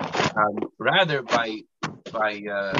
Um, 0.00 0.58
rather, 0.78 1.22
by 1.22 1.60
by 2.12 2.42
uh, 2.50 2.72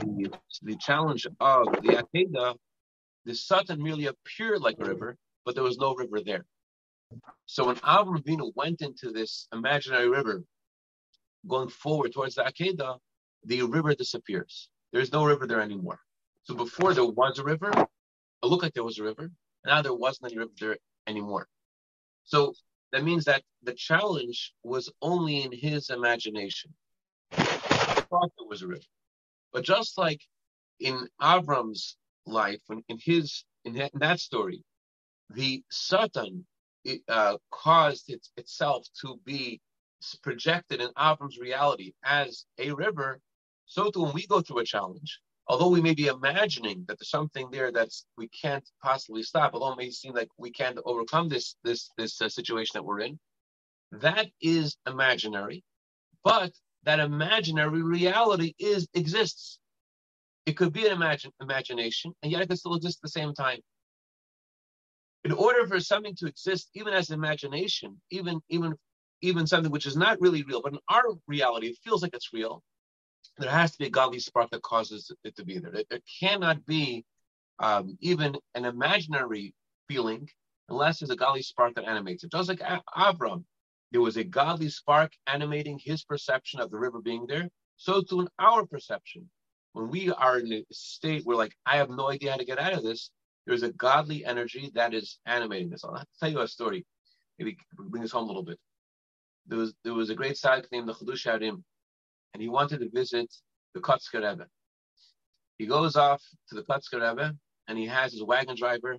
the, 0.00 0.32
the 0.62 0.76
challenge 0.76 1.26
of 1.40 1.66
the 1.82 2.02
Akedah, 2.02 2.56
the 3.24 3.34
Satan 3.34 3.82
merely 3.82 4.06
appeared 4.06 4.60
like 4.60 4.76
a 4.80 4.84
river, 4.84 5.16
but 5.44 5.54
there 5.54 5.64
was 5.64 5.78
no 5.78 5.94
river 5.94 6.20
there. 6.24 6.44
So 7.46 7.66
when 7.66 7.76
Avram 7.76 8.22
Avinu 8.22 8.50
went 8.56 8.80
into 8.80 9.10
this 9.12 9.46
imaginary 9.52 10.08
river, 10.08 10.42
going 11.46 11.68
forward 11.68 12.12
towards 12.12 12.36
the 12.36 12.42
Akedah, 12.42 12.98
the 13.44 13.62
river 13.62 13.94
disappears. 13.94 14.68
There's 14.92 15.12
no 15.12 15.24
river 15.24 15.46
there 15.46 15.60
anymore. 15.60 15.98
So 16.44 16.54
before 16.54 16.94
there 16.94 17.04
was 17.04 17.38
a 17.38 17.44
river, 17.44 17.72
it 18.42 18.46
looked 18.46 18.62
like 18.62 18.74
there 18.74 18.84
was 18.84 18.98
a 18.98 19.04
river. 19.04 19.24
And 19.24 19.32
now 19.66 19.82
there 19.82 19.94
wasn't 19.94 20.32
any 20.32 20.38
river 20.38 20.52
there 20.58 20.76
anymore. 21.06 21.48
So 22.24 22.54
that 22.92 23.04
means 23.04 23.24
that 23.24 23.42
the 23.62 23.74
challenge 23.74 24.52
was 24.62 24.90
only 25.00 25.42
in 25.42 25.52
his 25.52 25.90
imagination. 25.90 26.74
He 27.30 27.42
thought 27.42 28.32
there 28.38 28.48
was 28.48 28.62
a 28.62 28.66
river. 28.66 28.82
But 29.52 29.64
just 29.64 29.98
like 29.98 30.20
in 30.80 31.08
Avram's 31.20 31.96
life, 32.26 32.60
in, 32.70 32.82
in 32.88 32.98
his 33.00 33.44
in 33.64 33.88
that 33.94 34.20
story, 34.20 34.64
the 35.30 35.62
Satan 35.70 36.44
it, 36.84 37.00
uh, 37.08 37.36
caused 37.50 38.10
it, 38.10 38.26
itself 38.36 38.86
to 39.00 39.20
be 39.24 39.60
projected 40.22 40.80
in 40.80 40.88
Avram's 40.90 41.38
reality 41.38 41.92
as 42.04 42.44
a 42.58 42.72
river, 42.72 43.20
so 43.66 43.90
too 43.90 44.02
when 44.02 44.14
we 44.14 44.26
go 44.26 44.40
through 44.40 44.58
a 44.58 44.64
challenge, 44.64 45.20
although 45.52 45.68
we 45.68 45.82
may 45.82 45.92
be 45.92 46.06
imagining 46.06 46.82
that 46.88 46.98
there's 46.98 47.10
something 47.10 47.50
there 47.50 47.70
that's 47.70 48.06
we 48.16 48.26
can't 48.28 48.66
possibly 48.82 49.22
stop, 49.22 49.52
although 49.52 49.72
it 49.72 49.76
may 49.76 49.90
seem 49.90 50.14
like 50.14 50.28
we 50.38 50.50
can't 50.50 50.78
overcome 50.86 51.28
this 51.28 51.56
this 51.62 51.90
this 51.98 52.22
uh, 52.22 52.28
situation 52.30 52.72
that 52.72 52.84
we're 52.84 53.00
in, 53.00 53.18
that 53.92 54.28
is 54.40 54.78
imaginary, 54.86 55.62
but 56.24 56.52
that 56.84 57.00
imaginary 57.00 57.82
reality 57.82 58.54
is 58.58 58.88
exists. 58.94 59.58
It 60.46 60.56
could 60.56 60.72
be 60.72 60.86
an 60.86 60.92
imagine, 60.92 61.32
imagination, 61.42 62.14
and 62.22 62.32
yet 62.32 62.40
it 62.40 62.48
can 62.48 62.56
still 62.56 62.74
exist 62.74 63.00
at 63.00 63.02
the 63.02 63.20
same 63.20 63.34
time 63.34 63.58
in 65.24 65.32
order 65.32 65.66
for 65.66 65.80
something 65.80 66.16
to 66.16 66.26
exist, 66.28 66.70
even 66.74 66.94
as 66.94 67.10
imagination, 67.10 68.00
even 68.10 68.40
even 68.48 68.74
even 69.20 69.46
something 69.46 69.70
which 69.70 69.86
is 69.86 69.98
not 69.98 70.18
really 70.18 70.44
real, 70.44 70.62
but 70.62 70.72
in 70.72 70.78
our 70.88 71.04
reality, 71.26 71.66
it 71.66 71.78
feels 71.84 72.00
like 72.02 72.14
it's 72.14 72.32
real. 72.32 72.62
There 73.38 73.50
has 73.50 73.72
to 73.72 73.78
be 73.78 73.86
a 73.86 73.90
godly 73.90 74.18
spark 74.18 74.50
that 74.50 74.62
causes 74.62 75.10
it 75.24 75.36
to 75.36 75.44
be 75.44 75.58
there. 75.58 75.72
There, 75.72 76.00
cannot 76.20 76.64
be 76.66 77.04
um, 77.58 77.96
even 78.00 78.36
an 78.54 78.64
imaginary 78.64 79.54
feeling 79.88 80.28
unless 80.68 81.00
there's 81.00 81.10
a 81.10 81.16
godly 81.16 81.42
spark 81.42 81.74
that 81.74 81.84
animates 81.84 82.24
it. 82.24 82.32
Just 82.32 82.48
like 82.48 82.60
Avram, 82.96 83.44
there 83.90 84.00
was 84.00 84.16
a 84.16 84.24
godly 84.24 84.68
spark 84.68 85.12
animating 85.26 85.78
his 85.78 86.04
perception 86.04 86.60
of 86.60 86.70
the 86.70 86.78
river 86.78 87.00
being 87.00 87.26
there. 87.26 87.48
So 87.76 88.00
too 88.00 88.20
in 88.20 88.28
our 88.38 88.66
perception, 88.66 89.28
when 89.72 89.88
we 89.88 90.10
are 90.10 90.38
in 90.38 90.52
a 90.52 90.64
state 90.70 91.24
where 91.24 91.36
like 91.36 91.54
I 91.66 91.76
have 91.76 91.90
no 91.90 92.10
idea 92.10 92.32
how 92.32 92.36
to 92.36 92.44
get 92.44 92.58
out 92.58 92.74
of 92.74 92.82
this, 92.82 93.10
there's 93.46 93.62
a 93.62 93.72
godly 93.72 94.24
energy 94.24 94.70
that 94.74 94.94
is 94.94 95.18
animating 95.26 95.70
this. 95.70 95.84
I'll 95.84 96.04
tell 96.20 96.30
you 96.30 96.40
a 96.40 96.48
story. 96.48 96.86
Maybe 97.38 97.56
bring 97.74 98.02
this 98.02 98.12
home 98.12 98.24
a 98.24 98.26
little 98.26 98.44
bit. 98.44 98.58
There 99.46 99.58
was 99.58 99.74
there 99.84 99.94
was 99.94 100.10
a 100.10 100.14
great 100.14 100.34
tzaddik 100.34 100.70
named 100.70 100.88
the 100.88 100.94
Chiddushei 100.94 101.40
HaRim, 101.40 101.62
and 102.32 102.42
he 102.42 102.48
wanted 102.48 102.80
to 102.80 102.90
visit 102.90 103.32
the 103.74 103.80
Kotzker 103.80 104.28
Rebbe. 104.28 104.46
He 105.58 105.66
goes 105.66 105.96
off 105.96 106.22
to 106.48 106.54
the 106.54 106.62
Kotzker 106.62 106.94
Rebbe, 106.94 107.34
and 107.68 107.78
he 107.78 107.86
has 107.86 108.12
his 108.12 108.22
wagon 108.22 108.56
driver, 108.56 108.98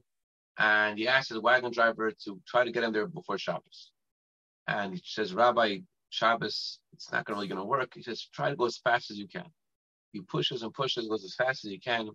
and 0.58 0.98
he 0.98 1.08
asks 1.08 1.30
his 1.30 1.40
wagon 1.40 1.72
driver 1.72 2.12
to 2.26 2.40
try 2.48 2.64
to 2.64 2.72
get 2.72 2.84
him 2.84 2.94
there 2.94 3.08
before 3.08 3.38
Shabbos. 3.38 3.92
And 4.68 4.94
he 4.94 5.02
says, 5.04 5.34
Rabbi, 5.34 5.80
Shabbos, 6.10 6.80
it's 6.94 7.12
not 7.12 7.28
really 7.28 7.48
going 7.48 7.60
to 7.60 7.66
work. 7.66 7.92
He 7.96 8.04
says, 8.04 8.28
try 8.34 8.50
to 8.50 8.56
go 8.56 8.66
as 8.66 8.78
fast 8.78 9.12
as 9.12 9.18
you 9.18 9.28
can. 9.28 9.48
He 10.12 10.22
pushes 10.22 10.62
and 10.62 10.74
pushes, 10.74 11.08
goes 11.08 11.26
as 11.26 11.36
fast 11.36 11.66
as 11.66 11.72
he 11.72 11.80
can, 11.80 12.10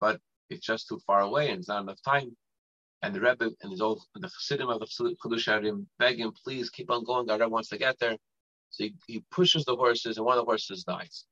but 0.00 0.20
it's 0.48 0.64
just 0.64 0.88
too 0.88 1.00
far 1.06 1.20
away 1.20 1.50
and 1.50 1.58
it's 1.58 1.68
not 1.68 1.82
enough 1.82 2.00
time. 2.04 2.36
And 3.02 3.14
the 3.14 3.20
Rebbe 3.20 3.50
and 3.62 3.72
his 3.72 3.80
old 3.80 4.00
the 4.14 4.28
Chassidim 4.28 4.68
of 4.68 4.78
the 4.78 4.86
Chiddushei 4.86 5.60
HaRim 5.60 5.86
beg 5.98 6.20
him, 6.20 6.32
please 6.44 6.70
keep 6.70 6.88
on 6.90 7.04
going. 7.04 7.26
The 7.26 7.32
Rebbe 7.32 7.48
wants 7.48 7.68
to 7.70 7.78
get 7.78 7.98
there. 7.98 8.16
So 8.72 8.84
he, 8.84 8.94
he 9.06 9.24
pushes 9.30 9.64
the 9.64 9.76
horses, 9.76 10.16
and 10.16 10.26
one 10.26 10.36
of 10.36 10.44
the 10.44 10.50
horses 10.50 10.84
dies. 10.84 11.24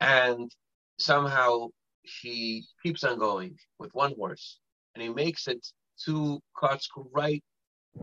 And 0.00 0.50
somehow 0.98 1.68
he 2.02 2.66
keeps 2.82 3.04
on 3.04 3.18
going 3.18 3.56
with 3.78 3.92
one 3.94 4.14
horse, 4.14 4.58
and 4.94 5.02
he 5.02 5.08
makes 5.08 5.48
it 5.48 5.66
to 6.04 6.40
Kotsk 6.56 6.88
right 7.12 7.42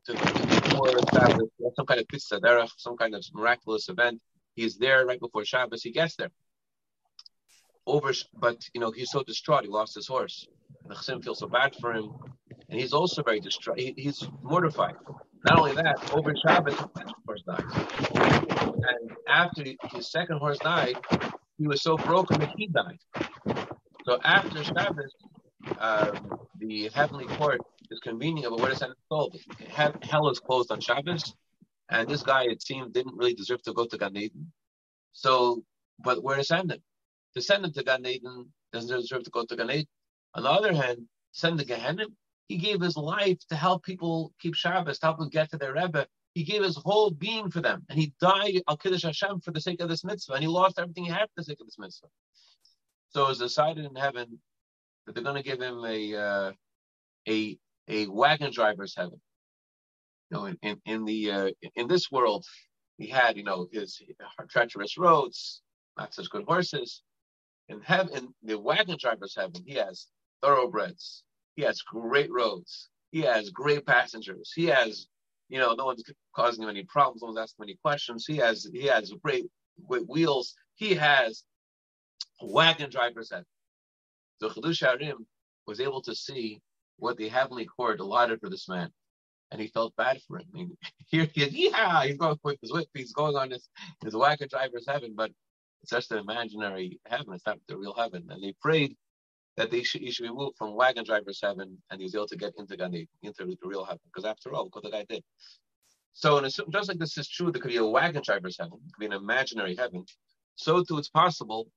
to 0.06 0.14
before 0.14 0.90
Shabbos, 1.14 1.50
some 1.76 1.86
kind 1.86 2.00
of 2.02 2.08
pizza, 2.08 2.40
some 2.78 2.98
kind 2.98 3.16
of 3.16 3.24
miraculous 3.34 3.88
event. 3.88 4.20
He's 4.56 4.78
there 4.78 5.06
right 5.06 5.20
before 5.20 5.46
Shabbos. 5.46 5.84
He 5.84 5.92
gets 5.92 6.16
there 6.16 6.32
over, 7.86 8.12
but 8.34 8.58
you 8.74 8.82
know 8.82 8.92
he's 8.92 9.12
so 9.12 9.24
distraught. 9.24 9.64
He 9.64 9.70
lost 9.70 9.96
his 9.96 10.08
horse. 10.08 10.48
The 10.88 10.96
Chassidim 10.96 11.22
feel 11.22 11.36
so 11.36 11.48
bad 11.48 11.76
for 11.76 11.94
him, 11.94 12.12
and 12.70 12.80
he's 12.80 12.94
also 12.94 13.24
very 13.24 13.40
distraught. 13.40 13.80
He, 13.80 13.94
he's 13.98 14.28
mortified. 14.42 14.96
Not 15.46 15.60
only 15.60 15.74
that, 15.74 16.14
over 16.14 16.34
Shabbos, 16.36 16.76
horse 17.46 17.62
dies. 17.62 17.88
And 18.16 19.12
after 19.28 19.64
his 19.94 20.12
second 20.12 20.38
horse 20.38 20.60
died, 20.60 20.98
he 21.58 21.68
was 21.68 21.82
so 21.82 21.98
broken 21.98 22.40
that 22.40 22.54
he 22.58 22.68
died. 22.68 23.00
So 24.06 24.20
after 24.24 24.64
Shabbos, 24.64 25.14
um, 25.80 26.40
the 26.60 26.90
heavenly 26.94 27.26
court 27.26 27.62
is 27.92 28.00
convening 28.00 28.46
about 28.46 28.60
where 28.60 28.72
to 28.72 28.76
send 28.76 28.92
his 28.92 29.04
soul. 29.10 29.34
Hell 30.02 30.30
is 30.30 30.40
closed 30.40 30.72
on 30.72 30.80
Shabbos, 30.80 31.34
and 31.90 32.08
this 32.08 32.24
guy, 32.24 32.44
it 32.44 32.62
seemed, 32.62 32.94
didn't 32.94 33.18
really 33.18 33.34
deserve 33.34 33.62
to 33.64 33.74
go 33.74 33.86
to 33.86 33.98
Gan 33.98 34.16
Eden. 34.16 34.52
So, 35.14 35.64
but 36.00 36.24
where 36.24 36.38
to 36.38 36.44
send 36.44 36.72
him? 36.72 36.82
to 37.38 37.42
send 37.42 37.64
him 37.64 37.72
to 37.74 37.84
Gan 37.84 38.06
Eden 38.06 38.52
doesn't 38.74 39.00
deserve 39.00 39.24
to 39.24 39.30
go 39.30 39.46
to 39.46 39.56
Gan 39.56 39.70
Eden. 39.70 39.88
On 40.34 40.44
the 40.44 40.50
other 40.50 40.74
hand, 40.74 41.08
send 41.32 41.60
the 41.60 41.66
Gehenna, 41.66 42.06
he 42.48 42.58
gave 42.58 42.82
his 42.82 42.98
life 42.98 43.38
to 43.50 43.56
help 43.56 43.84
people 43.84 44.34
keep 44.40 44.56
Shabbos, 44.56 45.00
to 45.00 45.06
help 45.08 45.20
them 45.20 45.30
get 45.30 45.52
to 45.52 45.58
their 45.58 45.74
Rebbe. 45.74 46.08
He 46.38 46.44
gave 46.44 46.62
his 46.62 46.78
whole 46.78 47.10
being 47.10 47.50
for 47.50 47.62
them, 47.62 47.84
and 47.90 47.98
he 47.98 48.14
died 48.22 48.62
al 48.68 48.78
Kiddush 48.78 49.02
Hashem 49.02 49.40
for 49.40 49.50
the 49.50 49.60
sake 49.60 49.82
of 49.82 49.90
this 49.90 50.04
mitzvah, 50.04 50.34
and 50.34 50.44
he 50.44 50.48
lost 50.48 50.78
everything 50.78 51.06
he 51.06 51.10
had 51.10 51.30
for 51.30 51.38
the 51.38 51.44
sake 51.46 51.60
of 51.60 51.66
this 51.66 51.80
mitzvah. 51.80 52.10
So 53.10 53.26
it 53.26 53.30
was 53.30 53.40
decided 53.40 53.86
in 53.86 53.96
heaven 53.96 54.40
that 55.06 55.16
they're 55.16 55.24
going 55.24 55.42
to 55.42 55.42
give 55.42 55.60
him 55.60 55.84
a 55.84 56.16
uh, 56.16 56.52
a 57.28 57.58
a 57.88 58.06
wagon 58.06 58.52
driver's 58.52 58.96
heaven. 58.96 59.20
You 60.30 60.38
know, 60.38 60.46
in 60.46 60.58
in, 60.62 60.82
in 60.86 61.06
the 61.06 61.32
uh, 61.32 61.50
in 61.74 61.88
this 61.88 62.12
world, 62.12 62.46
he 63.00 63.08
had 63.08 63.36
you 63.36 63.44
know 63.44 63.68
his 63.72 64.00
treacherous 64.48 64.96
roads, 64.96 65.64
not 65.98 66.14
such 66.14 66.30
good 66.30 66.46
horses. 66.48 67.02
In 67.68 67.82
heaven, 67.82 68.36
the 68.44 68.60
wagon 68.60 68.98
driver's 69.00 69.36
heaven, 69.36 69.64
he 69.66 69.74
has 69.74 70.06
thoroughbreds. 70.44 71.24
He 71.56 71.64
has 71.64 71.82
great 71.82 72.32
roads. 72.32 72.90
He 73.12 73.22
has 73.22 73.50
great 73.50 73.88
passengers. 73.88 74.54
He 74.56 74.66
has, 74.66 75.08
you 75.50 75.60
know, 75.60 75.74
no 75.74 75.86
one's 75.86 76.04
causing 76.36 76.64
him 76.64 76.70
any 76.70 76.84
problems. 76.84 77.22
No 77.22 77.28
one's 77.28 77.40
asking 77.40 77.64
him 77.64 77.70
any 77.70 77.80
questions. 77.84 78.26
He 78.26 78.38
has, 78.38 78.70
he 78.72 78.86
has 78.88 79.14
great, 79.24 79.46
great 79.88 80.08
wheels. 80.08 80.56
He 80.76 80.94
has 80.96 81.44
wagon 82.42 82.90
driver's 82.90 83.32
heaven. 83.32 83.46
So 84.40 84.50
Chiddushei 84.50 85.00
HaRim 85.00 85.26
was 85.66 85.80
able 85.80 86.02
to 86.04 86.16
see 86.16 86.62
what 86.98 87.18
the 87.18 87.30
heavenly 87.30 87.66
court 87.66 88.00
allotted 88.00 88.40
for 88.42 88.50
this 88.50 88.68
man. 88.68 88.90
And 89.52 89.62
he 89.62 89.68
felt 89.68 89.96
bad 89.96 90.20
for 90.28 90.40
him. 90.40 90.48
I 90.54 90.58
mean, 90.58 90.78
here 91.08 91.28
he 91.34 91.44
is, 91.44 91.54
yeah, 91.54 92.04
he's 92.04 92.18
going 92.18 92.38
with 92.44 92.58
his 92.62 92.74
whip, 92.74 92.88
he's 92.94 93.14
going 93.14 93.36
on 93.36 93.52
his, 93.52 93.70
his 94.04 94.16
wagon 94.16 94.48
driver's 94.50 94.86
heaven, 94.88 95.14
but 95.16 95.32
it's 95.82 95.92
just 95.92 96.12
an 96.12 96.20
imaginary 96.20 97.00
heaven. 97.06 97.34
It's 97.34 97.46
not 97.46 97.60
the 97.68 97.78
real 97.78 97.94
heaven. 97.94 98.28
And 98.30 98.44
they 98.44 98.54
prayed 98.62 98.96
that 99.58 99.72
they 99.72 99.84
should, 99.84 100.02
he 100.02 100.12
should 100.12 100.24
be 100.24 100.32
moved 100.32 100.58
from 100.58 100.76
wagon 100.76 101.04
driver's 101.04 101.40
heaven 101.42 101.78
and 101.90 102.00
he 102.00 102.06
was 102.06 102.16
able 102.16 102.28
to 102.28 102.38
get 102.38 102.54
into 102.58 103.08
into 103.24 103.46
the 103.46 103.58
real 103.64 103.84
heaven. 103.84 104.00
Because 104.06 104.26
after 104.26 104.54
all, 104.54 104.70
what 104.72 104.84
the 104.84 104.92
guy 104.92 105.06
did. 105.10 105.24
So, 106.14 106.38
a, 106.38 106.50
just 106.50 106.88
like 106.88 106.98
this 106.98 107.18
is 107.18 107.28
true, 107.28 107.52
there 107.52 107.62
could 107.62 107.70
be 107.70 107.78
a 107.78 107.86
wagon 107.86 108.24
driver's 108.26 108.58
heaven, 108.60 108.80
it 108.86 108.94
could 108.94 109.00
be 109.00 109.06
an 109.06 109.22
imaginary 109.22 109.76
heaven. 109.76 110.06
So 110.56 110.84
too, 110.84 110.98
it's 110.98 111.10
possible 111.10 111.68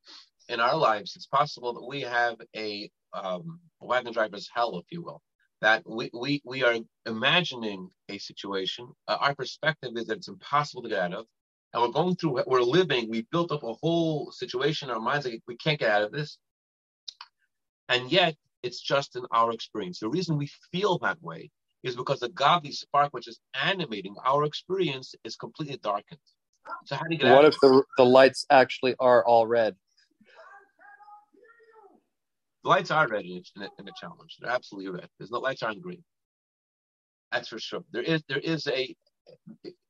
in 0.48 0.60
our 0.60 0.76
lives, 0.76 1.14
it's 1.14 1.26
possible 1.26 1.72
that 1.74 1.86
we 1.86 2.00
have 2.02 2.36
a 2.56 2.90
um, 3.12 3.60
wagon 3.80 4.12
driver's 4.12 4.48
hell, 4.52 4.78
if 4.78 4.86
you 4.90 5.02
will. 5.02 5.22
That 5.60 5.82
we, 5.86 6.10
we, 6.14 6.40
we 6.44 6.64
are 6.64 6.76
imagining 7.04 7.90
a 8.08 8.16
situation. 8.16 8.88
Uh, 9.06 9.18
our 9.20 9.34
perspective 9.34 9.92
is 9.96 10.06
that 10.06 10.18
it's 10.18 10.28
impossible 10.28 10.82
to 10.82 10.88
get 10.88 11.00
out 11.00 11.12
of. 11.12 11.26
And 11.72 11.82
we're 11.82 11.90
going 11.90 12.16
through, 12.16 12.42
we're 12.46 12.62
living, 12.62 13.10
we 13.10 13.26
built 13.30 13.52
up 13.52 13.62
a 13.62 13.74
whole 13.74 14.32
situation 14.32 14.88
in 14.88 14.94
our 14.94 15.00
minds 15.00 15.26
like 15.26 15.42
we 15.46 15.56
can't 15.56 15.78
get 15.78 15.90
out 15.90 16.02
of 16.02 16.12
this. 16.12 16.38
And 17.90 18.10
yet, 18.10 18.36
it's 18.62 18.80
just 18.80 19.16
in 19.16 19.24
our 19.32 19.52
experience. 19.52 19.98
The 19.98 20.08
reason 20.08 20.38
we 20.38 20.48
feel 20.72 20.98
that 20.98 21.20
way 21.22 21.50
is 21.82 21.96
because 21.96 22.20
the 22.20 22.28
godly 22.28 22.72
spark 22.72 23.12
which 23.12 23.26
is 23.26 23.40
animating 23.60 24.14
our 24.24 24.44
experience 24.44 25.14
is 25.24 25.34
completely 25.36 25.78
darkened. 25.82 26.20
So 26.84 26.94
how 26.94 27.04
do 27.04 27.14
you 27.14 27.18
get 27.18 27.34
What 27.34 27.46
if 27.46 27.58
the, 27.60 27.82
the 27.96 28.04
lights 28.04 28.46
actually 28.48 28.94
are 29.00 29.24
all 29.24 29.46
red? 29.46 29.74
The 32.62 32.68
lights 32.68 32.90
are 32.90 33.08
red 33.08 33.24
in 33.24 33.42
a, 33.56 33.68
in 33.78 33.88
a 33.88 33.92
challenge. 33.98 34.36
They're 34.38 34.52
absolutely 34.52 34.92
red. 34.92 35.08
There's 35.18 35.30
no 35.30 35.38
lights 35.38 35.62
aren't 35.62 35.82
green. 35.82 36.04
That's 37.32 37.48
for 37.48 37.58
sure. 37.58 37.82
There 37.92 38.02
is 38.02 38.22
there 38.28 38.38
is 38.38 38.66
a 38.66 38.94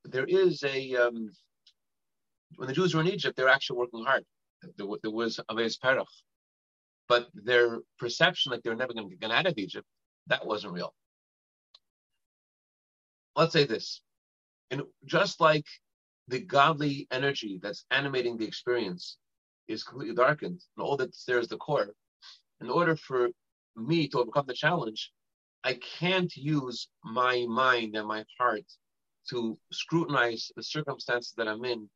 there 0.05 0.25
is 0.25 0.63
a 0.63 0.95
um, 0.95 1.29
when 2.55 2.67
the 2.67 2.73
Jews 2.73 2.95
were 2.95 3.01
in 3.01 3.07
Egypt, 3.07 3.35
they 3.35 3.43
were 3.43 3.49
actually 3.49 3.79
working 3.79 4.05
hard. 4.05 4.23
There, 4.77 4.87
there 5.01 5.11
was 5.11 5.39
Aves 5.49 5.77
Perach. 5.77 6.05
But 7.07 7.27
their 7.33 7.79
perception 7.99 8.51
like 8.51 8.61
they're 8.63 8.75
never 8.75 8.93
going 8.93 9.09
to 9.09 9.15
get 9.15 9.31
out 9.31 9.47
of 9.47 9.57
Egypt, 9.57 9.87
that 10.27 10.45
wasn't 10.45 10.73
real. 10.73 10.93
Let's 13.35 13.53
say 13.53 13.65
this. 13.65 14.01
And 14.69 14.83
just 15.05 15.41
like 15.41 15.65
the 16.27 16.39
godly 16.39 17.07
energy 17.11 17.59
that's 17.61 17.85
animating 17.91 18.37
the 18.37 18.45
experience 18.45 19.17
is 19.67 19.83
completely 19.83 20.15
darkened, 20.15 20.61
and 20.77 20.85
all 20.85 20.97
that's 20.97 21.25
there 21.25 21.39
is 21.39 21.47
the 21.47 21.57
core, 21.57 21.93
in 22.61 22.69
order 22.69 22.95
for 22.95 23.29
me 23.75 24.07
to 24.07 24.19
overcome 24.19 24.45
the 24.47 24.53
challenge, 24.53 25.11
I 25.63 25.79
can't 25.99 26.33
use 26.35 26.89
my 27.03 27.45
mind 27.47 27.95
and 27.95 28.07
my 28.07 28.25
heart 28.39 28.65
to 29.29 29.57
scrutinize 29.71 30.51
the 30.55 30.63
circumstances 30.63 31.33
that 31.37 31.47
I'm 31.47 31.63
in 31.65 31.89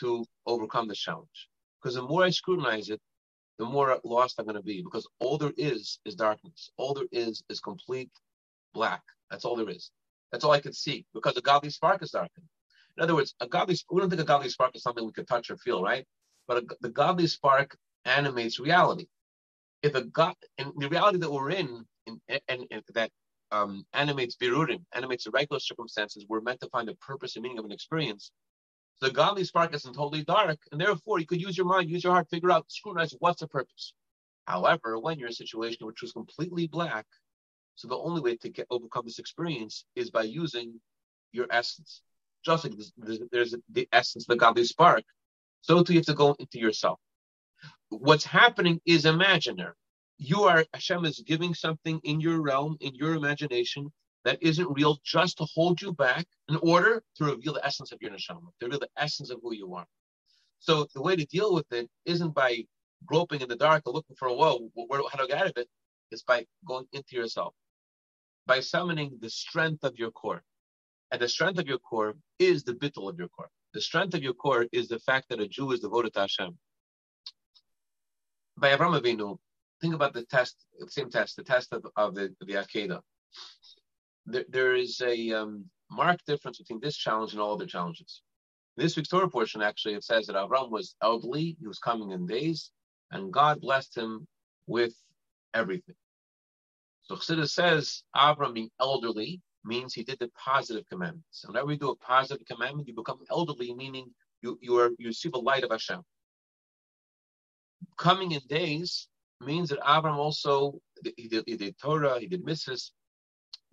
to 0.00 0.24
overcome 0.46 0.88
the 0.88 0.94
challenge. 0.94 1.48
Because 1.82 1.96
the 1.96 2.02
more 2.02 2.24
I 2.24 2.30
scrutinize 2.30 2.88
it, 2.90 3.00
the 3.60 3.66
more 3.66 4.00
lost 4.04 4.36
I'm 4.38 4.46
going 4.46 4.56
to 4.56 4.62
be. 4.62 4.82
Because 4.82 5.06
all 5.20 5.36
there 5.36 5.52
is 5.56 6.00
is 6.06 6.14
darkness. 6.16 6.70
All 6.78 6.94
there 6.94 7.06
is 7.12 7.44
is 7.50 7.60
complete 7.60 8.10
black. 8.72 9.02
That's 9.30 9.44
all 9.44 9.54
there 9.54 9.68
is. 9.68 9.90
That's 10.32 10.44
all 10.44 10.52
I 10.52 10.60
can 10.60 10.72
see. 10.72 11.04
Because 11.12 11.36
a 11.36 11.42
godly 11.42 11.68
spark 11.70 12.02
is 12.02 12.10
darkened. 12.10 12.46
In 12.96 13.04
other 13.04 13.14
words, 13.14 13.34
a 13.38 13.46
godly 13.46 13.76
we 13.90 14.00
don't 14.00 14.08
think 14.08 14.22
a 14.22 14.24
godly 14.24 14.48
spark 14.48 14.74
is 14.74 14.82
something 14.82 15.04
we 15.04 15.12
could 15.12 15.28
touch 15.28 15.50
or 15.50 15.58
feel, 15.58 15.82
right? 15.82 16.06
But 16.48 16.56
a, 16.56 16.66
the 16.80 16.88
godly 16.88 17.26
spark 17.26 17.76
animates 18.06 18.58
reality. 18.58 19.06
If 19.82 19.94
a 19.94 20.04
god, 20.04 20.34
in 20.56 20.72
the 20.78 20.88
reality 20.88 21.18
that 21.18 21.30
we're 21.30 21.50
in, 21.50 21.84
and, 22.06 22.20
and 22.48 22.82
that 22.94 23.10
um, 23.52 23.84
animates 23.92 24.36
birurim, 24.36 24.84
animates 24.94 25.24
the 25.24 25.30
regular 25.32 25.60
circumstances, 25.60 26.24
we're 26.28 26.40
meant 26.40 26.60
to 26.60 26.68
find 26.70 26.88
a 26.88 26.94
purpose 26.94 27.36
and 27.36 27.42
meaning 27.42 27.58
of 27.58 27.66
an 27.66 27.72
experience. 27.72 28.32
The 29.00 29.10
godly 29.10 29.44
spark 29.44 29.74
isn't 29.74 29.94
totally 29.94 30.24
dark, 30.24 30.58
and 30.70 30.80
therefore 30.80 31.20
you 31.20 31.26
could 31.26 31.40
use 31.40 31.56
your 31.56 31.66
mind, 31.66 31.88
use 31.88 32.04
your 32.04 32.12
heart, 32.12 32.28
figure 32.28 32.50
out, 32.50 32.70
scrutinize 32.70 33.14
what's 33.18 33.40
the 33.40 33.48
purpose. 33.48 33.94
However, 34.46 34.98
when 34.98 35.18
you're 35.18 35.28
in 35.28 35.32
a 35.32 35.34
situation 35.34 35.86
which 35.86 36.02
was 36.02 36.12
completely 36.12 36.66
black, 36.66 37.06
so 37.76 37.88
the 37.88 37.96
only 37.96 38.20
way 38.20 38.36
to 38.36 38.50
get 38.50 38.66
overcome 38.70 39.06
this 39.06 39.18
experience 39.18 39.84
is 39.96 40.10
by 40.10 40.22
using 40.22 40.80
your 41.32 41.46
essence. 41.50 42.02
Just 42.44 42.64
like 42.64 42.74
there's, 42.98 43.20
there's 43.32 43.54
the 43.70 43.88
essence, 43.92 44.26
the 44.26 44.36
godly 44.36 44.64
spark, 44.64 45.04
so 45.62 45.82
too 45.82 45.94
you 45.94 45.98
have 46.00 46.06
to 46.06 46.14
go 46.14 46.34
into 46.38 46.58
yourself. 46.58 46.98
What's 47.88 48.24
happening 48.24 48.80
is 48.84 49.04
imaginary. 49.04 49.74
You 50.18 50.44
are 50.44 50.64
Hashem 50.74 51.04
is 51.06 51.22
giving 51.26 51.54
something 51.54 52.00
in 52.04 52.20
your 52.20 52.40
realm, 52.40 52.76
in 52.80 52.94
your 52.94 53.14
imagination, 53.14 53.92
that 54.24 54.42
isn't 54.42 54.68
real 54.70 54.98
just 55.04 55.38
to 55.38 55.46
hold 55.54 55.80
you 55.80 55.92
back 55.92 56.26
in 56.48 56.56
order 56.56 57.02
to 57.16 57.24
reveal 57.24 57.54
the 57.54 57.64
essence 57.64 57.92
of 57.92 58.00
your 58.02 58.10
neshama, 58.10 58.48
to 58.58 58.66
reveal 58.66 58.80
the 58.80 58.88
essence 58.96 59.30
of 59.30 59.40
who 59.42 59.54
you 59.54 59.74
are. 59.74 59.86
So 60.58 60.86
the 60.94 61.02
way 61.02 61.16
to 61.16 61.24
deal 61.24 61.54
with 61.54 61.70
it 61.72 61.88
isn't 62.04 62.34
by 62.34 62.64
groping 63.06 63.40
in 63.40 63.48
the 63.48 63.56
dark 63.56 63.82
or 63.86 63.94
looking 63.94 64.16
for 64.16 64.28
a 64.28 64.34
whoa, 64.34 64.68
where, 64.74 65.00
how 65.10 65.18
do 65.18 65.24
I 65.24 65.26
get 65.26 65.38
out 65.38 65.46
of 65.46 65.56
it? 65.56 65.68
It's 66.10 66.22
by 66.22 66.44
going 66.66 66.86
into 66.92 67.16
yourself, 67.16 67.54
by 68.46 68.60
summoning 68.60 69.18
the 69.20 69.30
strength 69.30 69.84
of 69.84 69.96
your 69.96 70.10
core. 70.10 70.42
And 71.10 71.20
the 71.20 71.28
strength 71.28 71.58
of 71.58 71.66
your 71.66 71.78
core 71.78 72.14
is 72.38 72.62
the 72.62 72.74
bittul 72.74 73.08
of 73.08 73.18
your 73.18 73.28
core. 73.28 73.48
The 73.72 73.80
strength 73.80 74.14
of 74.14 74.22
your 74.22 74.34
core 74.34 74.66
is 74.72 74.88
the 74.88 74.98
fact 74.98 75.28
that 75.30 75.40
a 75.40 75.48
Jew 75.48 75.72
is 75.72 75.80
devoted 75.80 76.12
to 76.14 76.20
Hashem. 76.20 76.58
By 78.58 78.76
Avram 78.76 79.00
Avinu, 79.00 79.38
think 79.80 79.94
about 79.94 80.12
the 80.12 80.24
test, 80.26 80.56
the 80.78 80.90
same 80.90 81.08
test, 81.08 81.36
the 81.36 81.42
test 81.42 81.72
of, 81.72 81.86
of 81.96 82.14
the, 82.14 82.34
the 82.40 82.54
Akedah 82.54 83.00
there, 84.26 84.44
there 84.48 84.74
is 84.74 85.00
a 85.00 85.32
um, 85.32 85.64
marked 85.90 86.26
difference 86.26 86.58
between 86.58 86.80
this 86.80 86.96
challenge 86.96 87.32
and 87.32 87.40
all 87.40 87.54
other 87.54 87.66
challenges. 87.66 88.22
This 88.76 88.96
week's 88.96 89.08
Torah 89.08 89.28
portion, 89.28 89.62
actually, 89.62 89.94
it 89.94 90.04
says 90.04 90.26
that 90.26 90.36
Avram 90.36 90.70
was 90.70 90.94
elderly, 91.02 91.56
he 91.60 91.66
was 91.66 91.78
coming 91.78 92.12
in 92.12 92.26
days, 92.26 92.70
and 93.10 93.32
God 93.32 93.60
blessed 93.60 93.96
him 93.96 94.26
with 94.66 94.94
everything. 95.54 95.96
So 97.02 97.16
Chassidus 97.16 97.50
says 97.50 98.04
Avram 98.14 98.54
being 98.54 98.70
elderly 98.80 99.40
means 99.64 99.92
he 99.92 100.04
did 100.04 100.18
the 100.20 100.28
positive 100.28 100.84
commandments. 100.88 101.44
And 101.44 101.52
whenever 101.52 101.72
you 101.72 101.78
do 101.78 101.90
a 101.90 101.96
positive 101.96 102.46
commandment, 102.46 102.88
you 102.88 102.94
become 102.94 103.18
elderly, 103.30 103.74
meaning 103.74 104.06
you 104.42 104.58
you 104.62 104.78
are 104.78 104.90
you 104.98 105.12
see 105.12 105.28
the 105.28 105.38
light 105.38 105.64
of 105.64 105.70
Hashem. 105.70 106.02
Coming 107.98 108.32
in 108.32 108.40
days 108.48 109.08
means 109.40 109.70
that 109.70 109.80
Avram 109.80 110.16
also 110.16 110.80
he 111.16 111.28
did, 111.28 111.44
he 111.46 111.56
did 111.56 111.76
Torah, 111.78 112.20
he 112.20 112.26
did 112.26 112.44
mitzvahs, 112.44 112.90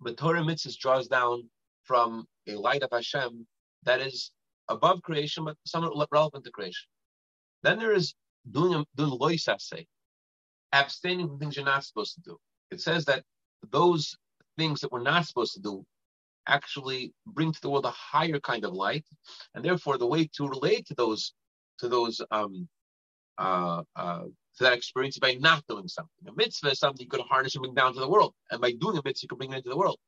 but 0.00 0.16
Torah 0.16 0.42
mitzvahs 0.42 0.78
draws 0.78 1.08
down 1.08 1.48
from 1.84 2.26
a 2.46 2.54
light 2.54 2.82
of 2.82 2.90
Hashem 2.92 3.46
that 3.84 4.00
is 4.00 4.30
above 4.68 5.02
creation, 5.02 5.44
but 5.44 5.56
somewhat 5.64 6.08
relevant 6.10 6.44
to 6.44 6.50
creation. 6.50 6.88
Then 7.62 7.78
there 7.78 7.92
is 7.92 8.14
doing 8.50 8.84
doing 8.94 9.10
lo 9.10 9.34
sa'aseh, 9.36 9.86
abstaining 10.72 11.28
from 11.28 11.38
things 11.38 11.56
you're 11.56 11.64
not 11.64 11.84
supposed 11.84 12.14
to 12.14 12.20
do. 12.20 12.36
It 12.70 12.80
says 12.80 13.04
that 13.06 13.24
those 13.70 14.16
things 14.56 14.80
that 14.80 14.92
we're 14.92 15.02
not 15.02 15.26
supposed 15.26 15.54
to 15.54 15.60
do 15.60 15.84
actually 16.46 17.12
bring 17.26 17.52
to 17.52 17.60
the 17.60 17.70
world 17.70 17.84
a 17.84 17.90
higher 17.90 18.40
kind 18.40 18.64
of 18.64 18.72
light, 18.72 19.04
and 19.54 19.64
therefore 19.64 19.98
the 19.98 20.06
way 20.06 20.28
to 20.36 20.48
relate 20.48 20.86
to 20.86 20.94
those 20.94 21.32
to 21.78 21.88
those 21.88 22.20
um, 22.30 22.68
uh, 23.38 23.82
uh, 23.96 24.24
that 24.64 24.72
experience 24.72 25.18
by 25.18 25.34
not 25.34 25.64
doing 25.68 25.88
something. 25.88 26.28
A 26.28 26.32
mitzvah 26.32 26.70
is 26.70 26.78
something 26.78 27.04
you 27.04 27.08
could 27.08 27.20
harness 27.20 27.54
and 27.54 27.62
bring 27.62 27.74
down 27.74 27.94
to 27.94 28.00
the 28.00 28.08
world. 28.08 28.34
And 28.50 28.60
by 28.60 28.72
doing 28.72 28.96
a 28.96 29.02
mitzvah, 29.04 29.24
you 29.24 29.28
can 29.28 29.38
bring 29.38 29.52
it 29.52 29.56
into 29.56 29.68
the 29.68 29.76
world. 29.76 29.98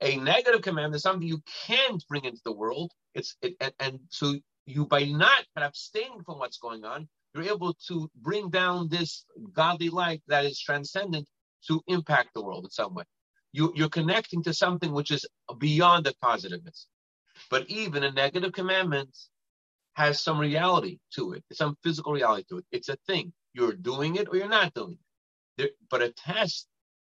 A 0.00 0.16
negative 0.16 0.62
command 0.62 0.94
is 0.94 1.02
something 1.02 1.26
you 1.26 1.42
can't 1.66 2.04
bring 2.08 2.24
into 2.24 2.40
the 2.44 2.52
world. 2.52 2.92
It's 3.14 3.36
it, 3.42 3.54
and, 3.60 3.72
and 3.80 4.00
so 4.10 4.34
you 4.66 4.86
by 4.86 5.04
not 5.04 5.44
abstaining 5.56 6.22
from 6.24 6.38
what's 6.38 6.58
going 6.58 6.84
on, 6.84 7.08
you're 7.34 7.44
able 7.54 7.74
to 7.88 8.10
bring 8.16 8.50
down 8.50 8.88
this 8.88 9.24
godly 9.52 9.88
light 9.88 10.22
that 10.28 10.44
is 10.44 10.60
transcendent 10.60 11.26
to 11.68 11.82
impact 11.86 12.30
the 12.34 12.42
world 12.42 12.64
in 12.64 12.70
some 12.70 12.94
way. 12.94 13.04
You, 13.52 13.72
you're 13.74 13.88
connecting 13.88 14.42
to 14.44 14.52
something 14.52 14.92
which 14.92 15.10
is 15.10 15.26
beyond 15.58 16.04
the 16.04 16.14
positiveness. 16.20 16.86
But 17.50 17.68
even 17.68 18.04
a 18.04 18.12
negative 18.12 18.52
commandment 18.52 19.16
has 19.94 20.20
some 20.22 20.38
reality 20.38 20.98
to 21.14 21.32
it, 21.32 21.44
some 21.52 21.76
physical 21.82 22.12
reality 22.12 22.44
to 22.50 22.58
it. 22.58 22.66
It's 22.70 22.88
a 22.88 22.96
thing 23.06 23.32
you're 23.56 23.72
doing 23.72 24.16
it 24.16 24.28
or 24.28 24.36
you're 24.36 24.48
not 24.48 24.74
doing 24.74 24.92
it. 24.92 24.98
There, 25.56 25.70
but 25.90 26.02
a 26.02 26.12
test, 26.12 26.68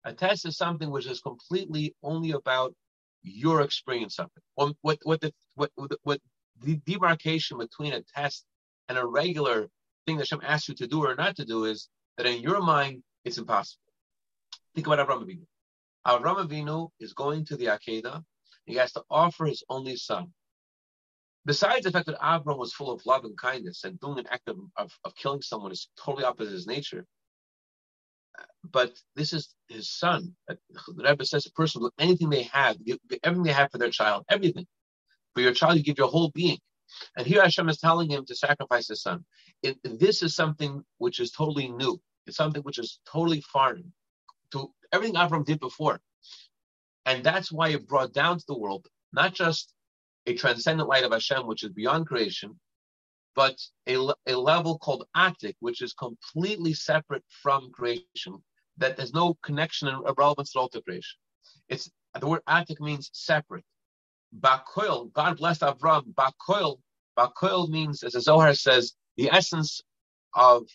a 0.05 0.12
test 0.12 0.46
is 0.46 0.57
something 0.57 0.90
which 0.90 1.07
is 1.07 1.20
completely 1.20 1.94
only 2.03 2.33
about 2.33 2.75
your 3.22 3.62
experience 3.62 4.18
of 4.18 4.29
it. 4.37 4.42
What 4.55 4.77
what 4.83 4.99
what 5.05 5.20
the 5.20 5.33
what 5.55 5.70
what 6.03 6.20
the 6.62 6.77
demarcation 6.87 7.59
between 7.59 7.94
a 7.94 8.03
test 8.14 8.44
and 8.88 8.99
a 8.99 9.07
regular 9.07 9.68
thing 10.07 10.16
that 10.16 10.29
Hashem 10.31 10.42
asks 10.44 10.68
you 10.68 10.75
to 10.77 10.87
do 10.87 11.05
or 11.05 11.14
not 11.14 11.37
to 11.37 11.44
do 11.44 11.64
is 11.64 11.88
that 12.16 12.27
in 12.27 12.40
your 12.42 12.61
mind 12.61 13.03
it's 13.25 13.38
impossible. 13.38 13.83
Think 14.75 14.87
about 14.87 15.07
Avram 15.07 15.25
Avinu. 15.25 15.46
Avram 16.07 16.46
Avinu 16.46 16.90
is 17.01 17.14
going 17.14 17.44
to 17.46 17.57
the 17.57 17.66
Akedah. 17.66 18.22
He 18.66 18.75
has 18.75 18.92
to 18.92 19.03
offer 19.11 19.46
his 19.46 19.64
only 19.68 19.96
son. 19.96 20.33
Besides 21.47 21.85
the 21.85 21.93
fact 21.93 22.07
that 22.07 22.19
Avram 22.19 22.59
was 22.59 22.73
full 22.73 22.91
of 22.91 23.07
love 23.07 23.25
and 23.25 23.39
kindness 23.39 23.85
and 23.85 24.01
doing 24.01 24.19
an 24.19 24.27
act 24.29 24.49
of, 24.49 24.59
of, 24.77 24.93
of 25.05 25.15
killing 25.15 25.43
someone 25.43 25.71
is 25.71 25.89
totally 25.97 26.25
opposite 26.25 26.53
his 26.53 26.67
nature. 26.67 27.07
But 28.69 28.99
this 29.15 29.33
is 29.33 29.55
his 29.69 29.89
son. 29.89 30.35
The 30.49 30.59
Rebbe 30.97 31.25
says 31.25 31.47
a 31.47 31.53
person 31.53 31.83
will 31.83 31.93
anything 32.01 32.31
they 32.31 32.43
have, 32.53 32.77
everything 33.23 33.45
they 33.45 33.53
have 33.53 33.71
for 33.71 33.79
their 33.79 33.91
child, 33.91 34.25
everything. 34.29 34.67
For 35.35 35.41
your 35.41 35.53
child, 35.53 35.77
you 35.77 35.85
give 35.85 35.99
your 35.99 36.09
whole 36.09 36.31
being. 36.35 36.59
And 37.17 37.27
here 37.27 37.43
Hashem 37.43 37.69
is 37.69 37.79
telling 37.79 38.11
him 38.11 38.27
to 38.27 38.35
sacrifice 38.35 38.89
his 38.89 39.03
son. 39.03 39.25
It, 39.63 39.79
this 39.85 40.23
is 40.23 40.35
something 40.35 40.83
which 40.99 41.21
is 41.21 41.31
totally 41.31 41.69
new. 41.69 42.01
It's 42.27 42.37
something 42.37 42.63
which 42.63 42.79
is 42.79 42.99
totally 43.11 43.41
foreign 43.41 43.93
to 44.51 44.73
everything 44.93 45.15
Avram 45.15 45.45
did 45.45 45.61
before. 45.61 46.01
And 47.05 47.23
that's 47.23 47.53
why 47.53 47.69
it 47.69 47.87
brought 47.87 48.13
down 48.13 48.39
to 48.39 48.45
the 48.49 48.59
world 48.59 48.89
not 49.13 49.35
just 49.35 49.73
a 50.27 50.35
transcendent 50.35 50.89
light 50.89 51.05
of 51.05 51.12
Hashem, 51.12 51.47
which 51.47 51.62
is 51.62 51.71
beyond 51.71 52.07
creation, 52.07 52.59
but 53.35 53.57
a, 53.87 53.97
a 54.27 54.35
level 54.35 54.79
called 54.79 55.07
Atik, 55.17 55.55
which 55.61 55.83
is 55.83 55.93
completely 55.93 56.73
separate 56.73 57.25
from 57.43 57.71
creation, 57.73 58.43
that 58.79 58.97
there's 58.97 59.15
no 59.15 59.37
connection 59.43 59.89
and 59.89 60.03
relevance 60.17 60.55
at 60.55 60.59
all 60.59 60.69
to 60.71 60.83
creation. 60.83 61.19
It's 61.69 61.91
the 62.19 62.27
word 62.27 62.43
Atik 62.49 62.81
means 62.81 63.11
separate. 63.12 63.65
Bakoil, 64.41 65.12
God 65.12 65.37
blessed 65.37 65.61
Avram. 65.61 66.15
Bakoil, 66.15 66.79
Bakoil 67.17 67.69
means, 67.69 68.03
as 68.03 68.12
the 68.12 68.21
Zohar 68.21 68.55
says, 68.55 68.95
the 69.17 69.31
essence 69.31 69.81
of 70.35 70.67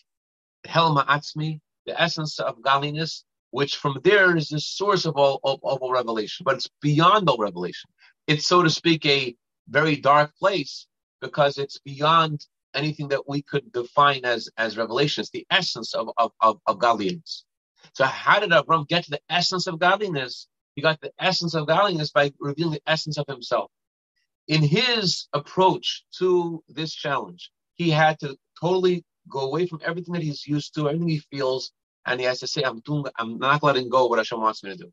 Helma 0.64 1.04
Atzmi, 1.08 1.60
the 1.86 2.00
essence 2.00 2.38
of 2.38 2.62
godliness, 2.62 3.24
which 3.50 3.76
from 3.76 4.00
there 4.04 4.36
is 4.36 4.48
the 4.48 4.60
source 4.60 5.04
of 5.04 5.16
all, 5.16 5.40
of, 5.44 5.60
of 5.62 5.78
all 5.82 5.92
revelation, 5.92 6.44
but 6.44 6.56
it's 6.56 6.70
beyond 6.80 7.28
all 7.28 7.38
revelation. 7.38 7.90
It's, 8.26 8.46
so 8.46 8.62
to 8.62 8.70
speak, 8.70 9.04
a 9.06 9.34
very 9.68 9.96
dark 9.96 10.36
place 10.36 10.86
because 11.20 11.58
it's 11.58 11.78
beyond 11.78 12.46
anything 12.74 13.08
that 13.08 13.28
we 13.28 13.42
could 13.42 13.72
define 13.72 14.24
as, 14.24 14.48
as 14.56 14.76
revelation. 14.76 15.22
It's 15.22 15.30
the 15.30 15.46
essence 15.50 15.94
of, 15.94 16.10
of, 16.16 16.32
of, 16.40 16.58
of 16.66 16.78
godliness. 16.78 17.44
So 17.94 18.04
how 18.04 18.40
did 18.40 18.50
Avram 18.50 18.88
get 18.88 19.04
to 19.04 19.10
the 19.10 19.20
essence 19.28 19.66
of 19.66 19.78
godliness? 19.78 20.48
He 20.74 20.82
got 20.82 21.00
the 21.00 21.12
essence 21.18 21.54
of 21.54 21.66
godliness 21.66 22.10
by 22.10 22.32
revealing 22.40 22.74
the 22.74 22.82
essence 22.86 23.18
of 23.18 23.26
himself. 23.28 23.70
In 24.48 24.62
his 24.62 25.28
approach 25.32 26.04
to 26.18 26.62
this 26.68 26.92
challenge, 26.94 27.50
he 27.74 27.90
had 27.90 28.18
to 28.20 28.36
totally 28.60 29.04
go 29.28 29.40
away 29.40 29.66
from 29.66 29.80
everything 29.84 30.14
that 30.14 30.22
he's 30.22 30.46
used 30.46 30.74
to, 30.74 30.88
everything 30.88 31.08
he 31.08 31.22
feels, 31.30 31.72
and 32.06 32.18
he 32.18 32.26
has 32.26 32.40
to 32.40 32.46
say, 32.46 32.62
I'm 32.62 32.80
doing, 32.80 33.04
I'm 33.18 33.38
not 33.38 33.62
letting 33.62 33.88
go 33.88 34.06
what 34.06 34.18
Hashem 34.18 34.40
wants 34.40 34.64
me 34.64 34.70
to 34.70 34.76
do. 34.76 34.92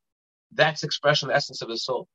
That's 0.51 0.83
expression, 0.83 1.29
the 1.29 1.35
essence 1.35 1.61
of 1.61 1.69
his 1.69 1.83
soul. 1.83 2.07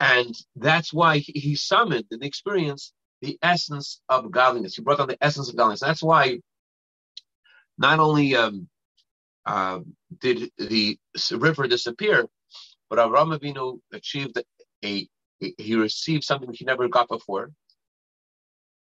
And 0.00 0.34
that's 0.56 0.92
why 0.92 1.18
he 1.18 1.54
summoned 1.54 2.06
and 2.10 2.22
experienced 2.22 2.92
the 3.22 3.38
essence 3.42 4.00
of 4.08 4.30
godliness. 4.30 4.76
He 4.76 4.82
brought 4.82 4.98
down 4.98 5.08
the 5.08 5.18
essence 5.20 5.48
of 5.48 5.56
godliness. 5.56 5.80
That's 5.80 6.02
why 6.02 6.40
not 7.78 8.00
only 8.00 8.36
um, 8.36 8.68
uh, 9.46 9.80
did 10.20 10.50
the 10.58 10.98
river 11.32 11.66
disappear, 11.66 12.26
but 12.90 12.98
Avram 12.98 13.36
Avinu 13.38 13.80
achieved 13.92 14.36
a, 14.36 14.44
a, 14.84 15.08
he 15.58 15.74
received 15.74 16.24
something 16.24 16.52
he 16.52 16.64
never 16.64 16.88
got 16.88 17.08
before. 17.08 17.50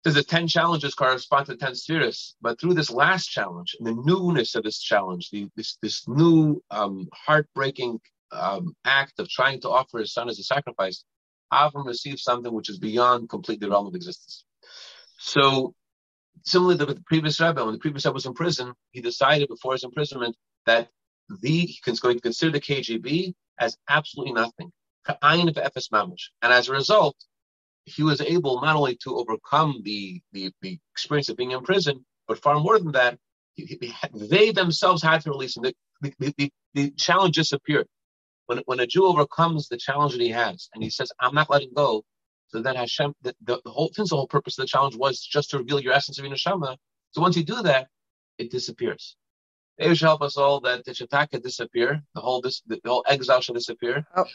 Because 0.04 0.16
the 0.16 0.24
10 0.24 0.48
challenges 0.48 0.96
correspond 0.96 1.48
to 1.48 1.58
10 1.58 1.76
spheres, 1.76 2.36
but 2.42 2.60
through 2.60 2.74
this 2.74 2.90
last 2.90 3.28
challenge, 3.28 3.76
the 3.82 3.94
newness 3.94 4.56
of 4.56 4.64
this 4.64 4.80
challenge, 4.80 5.30
the, 5.30 5.50
this, 5.58 5.78
this 5.82 6.08
new 6.08 6.64
um, 6.72 7.10
heartbreaking 7.14 8.00
um, 8.32 8.76
act 8.86 9.20
of 9.20 9.30
trying 9.30 9.62
to 9.62 9.70
offer 9.70 10.00
his 10.00 10.14
son 10.14 10.30
as 10.30 10.40
a 10.40 10.44
sacrifice, 10.44 11.04
Avram 11.52 11.86
received 11.86 12.20
something 12.20 12.54
which 12.54 12.70
is 12.70 12.78
beyond 12.78 13.30
complete 13.30 13.60
the 13.60 13.70
realm 13.70 13.88
of 13.88 13.96
existence. 13.96 14.46
So, 15.18 15.74
similarly 16.46 16.78
to 16.78 16.86
the 16.86 17.02
previous 17.06 17.40
Rebbe, 17.40 17.64
when 17.64 17.74
the 17.74 17.80
previous 17.80 18.06
Rebbe 18.06 18.14
was 18.14 18.26
in 18.26 18.34
prison, 18.34 18.74
he 18.92 19.02
decided 19.02 19.50
before 19.50 19.74
his 19.74 19.84
imprisonment 19.84 20.36
that 20.66 20.90
the, 21.42 21.66
he's 21.66 22.00
going 22.00 22.16
to 22.16 22.22
consider 22.22 22.52
the 22.52 22.62
KGB 22.62 23.34
as 23.60 23.78
absolutely 23.90 24.34
nothing. 24.34 24.72
And 25.08 26.54
as 26.54 26.70
a 26.70 26.72
result, 26.72 27.16
he 27.86 28.04
was 28.04 28.22
able 28.22 28.62
not 28.62 28.76
only 28.76 28.98
to 29.04 29.18
overcome 29.18 29.82
the, 29.84 30.22
the, 30.32 30.52
the 30.62 30.80
experience 30.94 31.30
of 31.30 31.38
being 31.38 31.52
in 31.52 31.62
prison, 31.62 32.06
but 32.28 32.40
far 32.40 32.60
more 32.60 32.78
than 32.78 32.92
that, 32.92 33.18
they 34.14 34.52
themselves 34.52 35.02
had 35.02 35.22
to 35.22 35.32
release 35.32 35.58
him. 35.58 35.64
The, 35.64 35.74
the, 36.20 36.34
the, 36.38 36.52
the 36.74 36.92
challenge 36.92 37.36
disappeared. 37.36 37.88
When, 38.50 38.64
when 38.66 38.80
a 38.80 38.88
Jew 38.88 39.06
overcomes 39.06 39.68
the 39.68 39.78
challenge 39.78 40.14
that 40.14 40.22
he 40.22 40.30
has 40.30 40.70
and 40.74 40.84
he 40.84 40.90
says, 40.90 41.12
I'm 41.20 41.36
not 41.36 41.52
letting 41.52 41.72
go, 41.76 42.04
so 42.48 42.64
then 42.64 42.76
Hashem, 42.76 43.14
the, 43.22 43.36
the, 43.44 43.62
the 43.64 43.70
whole, 43.70 43.92
since 43.94 44.10
the 44.10 44.16
whole 44.16 44.26
purpose 44.26 44.58
of 44.58 44.64
the 44.64 44.68
challenge 44.68 44.96
was 44.96 45.22
just 45.22 45.52
to 45.52 45.60
reveal 45.60 45.80
your 45.80 45.94
essence 45.94 46.18
of 46.18 46.26
Yinashama, 46.26 46.76
so 47.12 47.22
once 47.22 47.38
you 47.38 47.44
do 47.44 47.62
that, 47.62 47.90
it 48.40 48.50
disappears. 48.50 49.16
They 49.78 49.94
should 49.94 50.08
help 50.08 50.24
us 50.24 50.36
all 50.36 50.62
that 50.62 50.84
the 50.84 50.94
Shataka 50.94 51.44
disappear, 51.44 52.02
the 52.16 52.22
whole 52.22 52.42
this, 52.42 52.64
the 52.66 52.82
whole 52.84 53.06
exile 53.08 53.40
should 53.42 53.54
disappear. 53.54 54.04
How, 54.16 54.26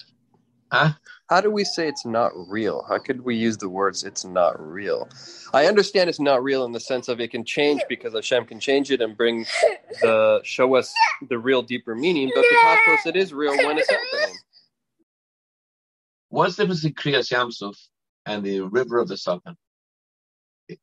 huh? 0.70 0.92
How 1.28 1.40
do 1.40 1.50
we 1.50 1.64
say 1.64 1.88
it's 1.88 2.04
not 2.04 2.32
real? 2.34 2.84
How 2.88 2.98
could 2.98 3.22
we 3.22 3.36
use 3.36 3.56
the 3.56 3.68
words 3.68 4.04
"it's 4.04 4.24
not 4.24 4.60
real"? 4.60 5.08
I 5.52 5.66
understand 5.66 6.10
it's 6.10 6.20
not 6.20 6.42
real 6.42 6.64
in 6.64 6.72
the 6.72 6.80
sense 6.80 7.08
of 7.08 7.20
it 7.20 7.30
can 7.30 7.44
change 7.44 7.82
because 7.88 8.12
Hashem 8.14 8.44
can 8.46 8.60
change 8.60 8.90
it 8.90 9.00
and 9.00 9.16
bring 9.16 9.46
the 10.02 10.40
show 10.44 10.74
us 10.74 10.92
the 11.28 11.38
real 11.38 11.62
deeper 11.62 11.94
meaning. 11.94 12.30
But 12.34 12.42
the 12.42 12.56
cosmos, 12.62 13.06
it 13.06 13.16
is 13.16 13.32
real 13.32 13.56
when 13.56 13.78
it's 13.78 13.90
happening. 13.90 14.36
What's 16.28 16.56
the 16.56 16.64
difference 16.64 16.82
between 16.82 17.14
Kriyas 17.14 17.30
Yam 17.30 17.52
Suf 17.52 17.76
and 18.26 18.42
the 18.42 18.60
river 18.60 18.98
of 18.98 19.08
the 19.08 19.16
Satan? 19.16 19.56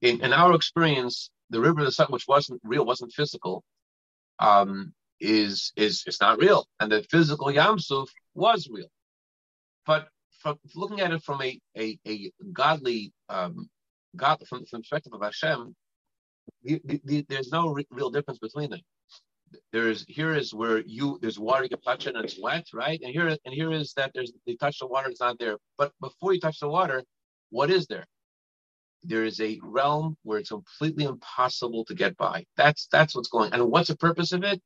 In, 0.02 0.24
in 0.24 0.32
our 0.32 0.56
experience, 0.56 1.30
the 1.50 1.60
river 1.60 1.82
of 1.82 1.86
the 1.86 1.92
Satan, 1.92 2.14
which 2.14 2.28
wasn't 2.28 2.62
real, 2.64 2.86
wasn't 2.86 3.12
physical, 3.12 3.64
um, 4.40 4.94
is 5.20 5.72
is 5.76 6.04
it's 6.08 6.22
not 6.22 6.40
real, 6.40 6.68
and 6.80 6.92
the 6.92 7.06
physical 7.12 7.52
Yam 7.52 7.78
Suf 7.78 8.10
was 8.34 8.68
real. 8.72 8.90
But 9.88 10.10
from 10.42 10.60
looking 10.76 11.02
at 11.02 11.12
it 11.12 11.24
from 11.24 11.42
a 11.42 11.60
a, 11.78 12.00
a 12.08 12.32
godly 12.54 13.14
um, 13.30 13.70
God 14.16 14.40
from, 14.48 14.66
from 14.66 14.80
the 14.80 14.84
perspective 14.84 15.14
of 15.14 15.24
Hashem, 15.24 15.76
the, 16.64 16.82
the, 16.86 17.02
the, 17.06 17.26
there's 17.30 17.52
no 17.52 17.70
re- 17.74 17.88
real 17.92 18.12
difference 18.12 18.40
between 18.40 18.72
them. 18.72 18.82
There's 19.74 20.06
here 20.08 20.36
is 20.36 20.54
where 20.54 20.80
you 20.80 21.20
there's 21.22 21.40
water 21.40 21.64
you 21.64 21.70
can 21.70 21.82
touch 21.82 22.08
it 22.08 22.16
and 22.16 22.26
it's 22.26 22.40
wet, 22.42 22.68
right? 22.74 23.00
And 23.04 23.14
here 23.14 23.28
and 23.30 23.54
here 23.54 23.72
is 23.72 23.94
that 23.96 24.12
there's 24.16 24.34
you 24.46 24.58
touch 24.58 24.80
the 24.80 24.88
water, 24.88 25.10
it's 25.10 25.22
not 25.22 25.40
there. 25.40 25.58
But 25.78 25.94
before 26.02 26.34
you 26.34 26.40
touch 26.42 26.60
the 26.60 26.70
water, 26.70 27.04
what 27.52 27.72
is 27.72 27.88
there? 27.88 28.06
there 29.04 29.24
is 29.26 29.40
a 29.40 29.60
realm 29.64 30.18
where 30.24 30.40
it's 30.40 30.50
completely 30.50 31.06
impossible 31.06 31.86
to 31.86 31.96
get 31.96 32.18
by. 32.18 32.46
That's 32.58 32.88
that's 32.92 33.16
what's 33.16 33.30
going. 33.30 33.54
And 33.54 33.72
what's 33.72 33.90
the 33.90 33.98
purpose 33.98 34.32
of 34.32 34.44
it? 34.44 34.62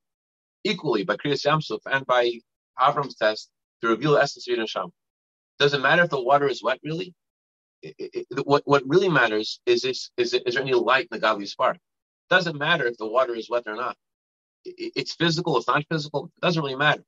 Equally 0.63 1.04
by 1.04 1.17
Kriyas 1.17 1.45
Yam 1.45 1.62
Suf 1.62 1.82
and 1.86 2.06
by 2.06 2.34
Avram's 2.80 3.15
test 3.15 3.49
to 3.82 3.89
reveal 3.89 4.13
the 4.13 4.21
essence 4.21 4.47
of 4.49 4.58
Yidden 4.58 4.67
Doesn't 5.60 5.82
matter 5.82 6.04
if 6.04 6.10
the 6.10 6.22
water 6.22 6.48
is 6.48 6.63
wet, 6.63 6.80
really. 6.84 7.13
It, 7.84 7.96
it, 8.00 8.28
it, 8.32 8.48
what 8.48 8.63
what 8.65 8.84
really 8.88 9.10
matters 9.10 9.60
is 9.65 9.86
is 9.86 10.12
is, 10.18 10.34
is 10.34 10.56
there 10.56 10.63
any 10.63 10.74
light 10.74 11.04
in 11.12 11.18
the 11.18 11.20
godly 11.20 11.46
spark? 11.48 11.78
Doesn't 12.30 12.58
matter 12.58 12.88
if 12.88 12.98
the 12.98 13.08
water 13.08 13.36
is 13.36 13.50
wet 13.50 13.63
or 13.68 13.76
not. 13.76 13.98
it's 14.98 15.15
physical. 15.15 15.58
It's 15.58 15.68
not 15.68 15.86
physical. 15.91 16.32
It 16.38 16.41
doesn't 16.41 16.62
really 16.63 16.76
matter. 16.76 17.04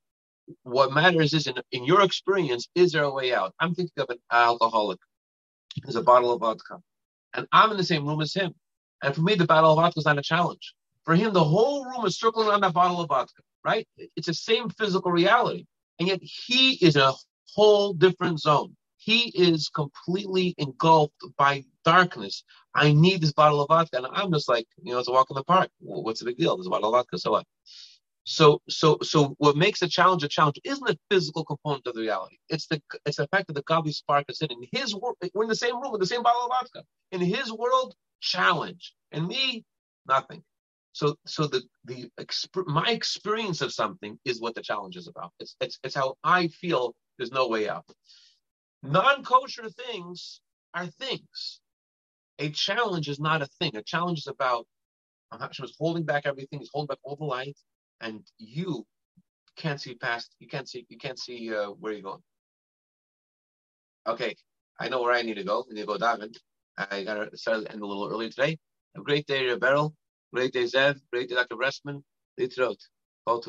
What 0.64 0.92
matters 0.92 1.34
is 1.34 1.46
in, 1.48 1.56
in 1.72 1.84
your 1.84 2.02
experience, 2.02 2.68
is 2.74 2.92
there 2.92 3.04
a 3.04 3.12
way 3.12 3.34
out? 3.34 3.54
I'm 3.60 3.74
thinking 3.74 4.02
of 4.02 4.10
an 4.10 4.18
alcoholic. 4.32 4.98
There's 5.84 5.96
a 5.96 6.02
bottle 6.02 6.32
of 6.32 6.40
vodka 6.40 6.78
and 7.34 7.46
I'm 7.52 7.70
in 7.70 7.76
the 7.76 7.84
same 7.84 8.06
room 8.06 8.20
as 8.20 8.34
him. 8.34 8.54
And 9.02 9.14
for 9.14 9.22
me, 9.22 9.34
the 9.34 9.46
bottle 9.46 9.72
of 9.72 9.76
vodka 9.76 10.00
is 10.00 10.06
not 10.06 10.18
a 10.18 10.22
challenge. 10.22 10.74
For 11.04 11.14
him, 11.14 11.32
the 11.32 11.44
whole 11.44 11.84
room 11.84 12.04
is 12.06 12.18
circling 12.18 12.48
around 12.48 12.62
that 12.62 12.74
bottle 12.74 13.00
of 13.00 13.08
vodka, 13.08 13.42
right? 13.64 13.86
It's 14.16 14.26
the 14.26 14.34
same 14.34 14.68
physical 14.70 15.10
reality. 15.10 15.64
And 15.98 16.08
yet 16.08 16.20
he 16.22 16.74
is 16.84 16.96
in 16.96 17.02
a 17.02 17.12
whole 17.54 17.92
different 17.92 18.40
zone. 18.40 18.76
He 18.98 19.30
is 19.34 19.68
completely 19.68 20.54
engulfed 20.58 21.14
by 21.36 21.64
darkness. 21.84 22.44
I 22.74 22.92
need 22.92 23.20
this 23.20 23.32
bottle 23.32 23.62
of 23.62 23.68
vodka. 23.68 23.98
And 23.98 24.06
I'm 24.12 24.32
just 24.32 24.48
like, 24.48 24.66
you 24.82 24.92
know, 24.92 24.98
it's 24.98 25.08
a 25.08 25.12
walk 25.12 25.30
in 25.30 25.36
the 25.36 25.44
park. 25.44 25.70
What's 25.80 26.20
the 26.20 26.26
big 26.26 26.38
deal? 26.38 26.56
There's 26.56 26.66
a 26.66 26.70
bottle 26.70 26.94
of 26.94 26.98
vodka, 26.98 27.18
so 27.18 27.32
what? 27.32 27.46
So, 28.24 28.60
so, 28.68 28.98
so, 29.02 29.34
what 29.38 29.56
makes 29.56 29.82
a 29.82 29.88
challenge 29.88 30.22
a 30.22 30.28
challenge 30.28 30.60
isn't 30.64 30.86
the 30.86 30.98
physical 31.10 31.44
component 31.44 31.86
of 31.86 31.94
the 31.94 32.02
reality. 32.02 32.36
It's 32.50 32.66
the 32.66 32.80
it's 33.06 33.16
the 33.16 33.26
fact 33.28 33.46
that 33.48 33.54
the 33.54 33.62
godly 33.62 33.92
spark 33.92 34.26
is 34.28 34.42
in 34.42 34.50
his 34.72 34.94
world. 34.94 35.16
We're 35.34 35.44
in 35.44 35.48
the 35.48 35.56
same 35.56 35.80
room 35.80 35.92
with 35.92 36.02
the 36.02 36.06
same 36.06 36.22
bottle 36.22 36.42
of 36.42 36.50
vodka. 36.50 36.84
In 37.12 37.20
his 37.22 37.50
world, 37.52 37.94
challenge, 38.20 38.94
and 39.12 39.26
me, 39.26 39.64
nothing. 40.06 40.42
So, 40.92 41.16
so 41.26 41.46
the 41.46 41.62
the 41.86 42.10
my 42.66 42.90
experience 42.90 43.62
of 43.62 43.72
something 43.72 44.18
is 44.26 44.40
what 44.40 44.54
the 44.54 44.62
challenge 44.62 44.96
is 44.96 45.08
about. 45.08 45.32
It's 45.40 45.56
it's 45.60 45.78
it's 45.82 45.94
how 45.94 46.16
I 46.22 46.48
feel. 46.48 46.94
There's 47.18 47.32
no 47.32 47.48
way 47.48 47.68
out. 47.68 47.84
Non-kosher 48.82 49.68
things 49.70 50.40
are 50.72 50.86
things. 50.86 51.60
A 52.38 52.50
challenge 52.50 53.08
is 53.08 53.18
not 53.18 53.42
a 53.42 53.46
thing. 53.58 53.76
A 53.76 53.82
challenge 53.82 54.20
is 54.20 54.28
about 54.28 54.66
Hashem 55.32 55.64
is 55.64 55.74
holding 55.78 56.04
back 56.04 56.22
everything. 56.24 56.60
He's 56.60 56.70
holding 56.72 56.86
back 56.86 56.98
all 57.02 57.16
the 57.16 57.24
light 57.24 57.56
and 58.00 58.22
you 58.38 58.86
can't 59.56 59.80
see 59.80 59.94
past. 59.94 60.34
You 60.38 60.48
can't 60.48 60.68
see. 60.68 60.86
You 60.88 60.98
can't 60.98 61.18
see 61.18 61.54
uh, 61.54 61.70
where 61.70 61.92
you're 61.92 62.02
going. 62.02 62.22
Okay, 64.06 64.36
I 64.78 64.88
know 64.88 65.02
where 65.02 65.12
I 65.12 65.22
need 65.22 65.34
to 65.34 65.44
go. 65.44 65.64
I 65.68 65.74
need 65.74 65.80
to 65.80 65.86
go 65.86 65.98
daven. 65.98 66.34
I 66.78 67.02
got 67.02 67.30
to 67.30 67.36
start 67.36 67.66
end 67.68 67.82
a 67.82 67.86
little 67.86 68.08
early 68.08 68.30
today. 68.30 68.56
A 68.96 69.00
great 69.00 69.26
day, 69.26 69.54
Beryl. 69.56 69.94
Great 70.32 70.52
day, 70.52 70.64
Zev. 70.64 70.98
Great 71.12 71.28
day, 71.28 71.34
Dr. 71.34 71.56
Bressman. 71.56 72.02
Litrot. 72.40 72.78
Kol 73.26 73.42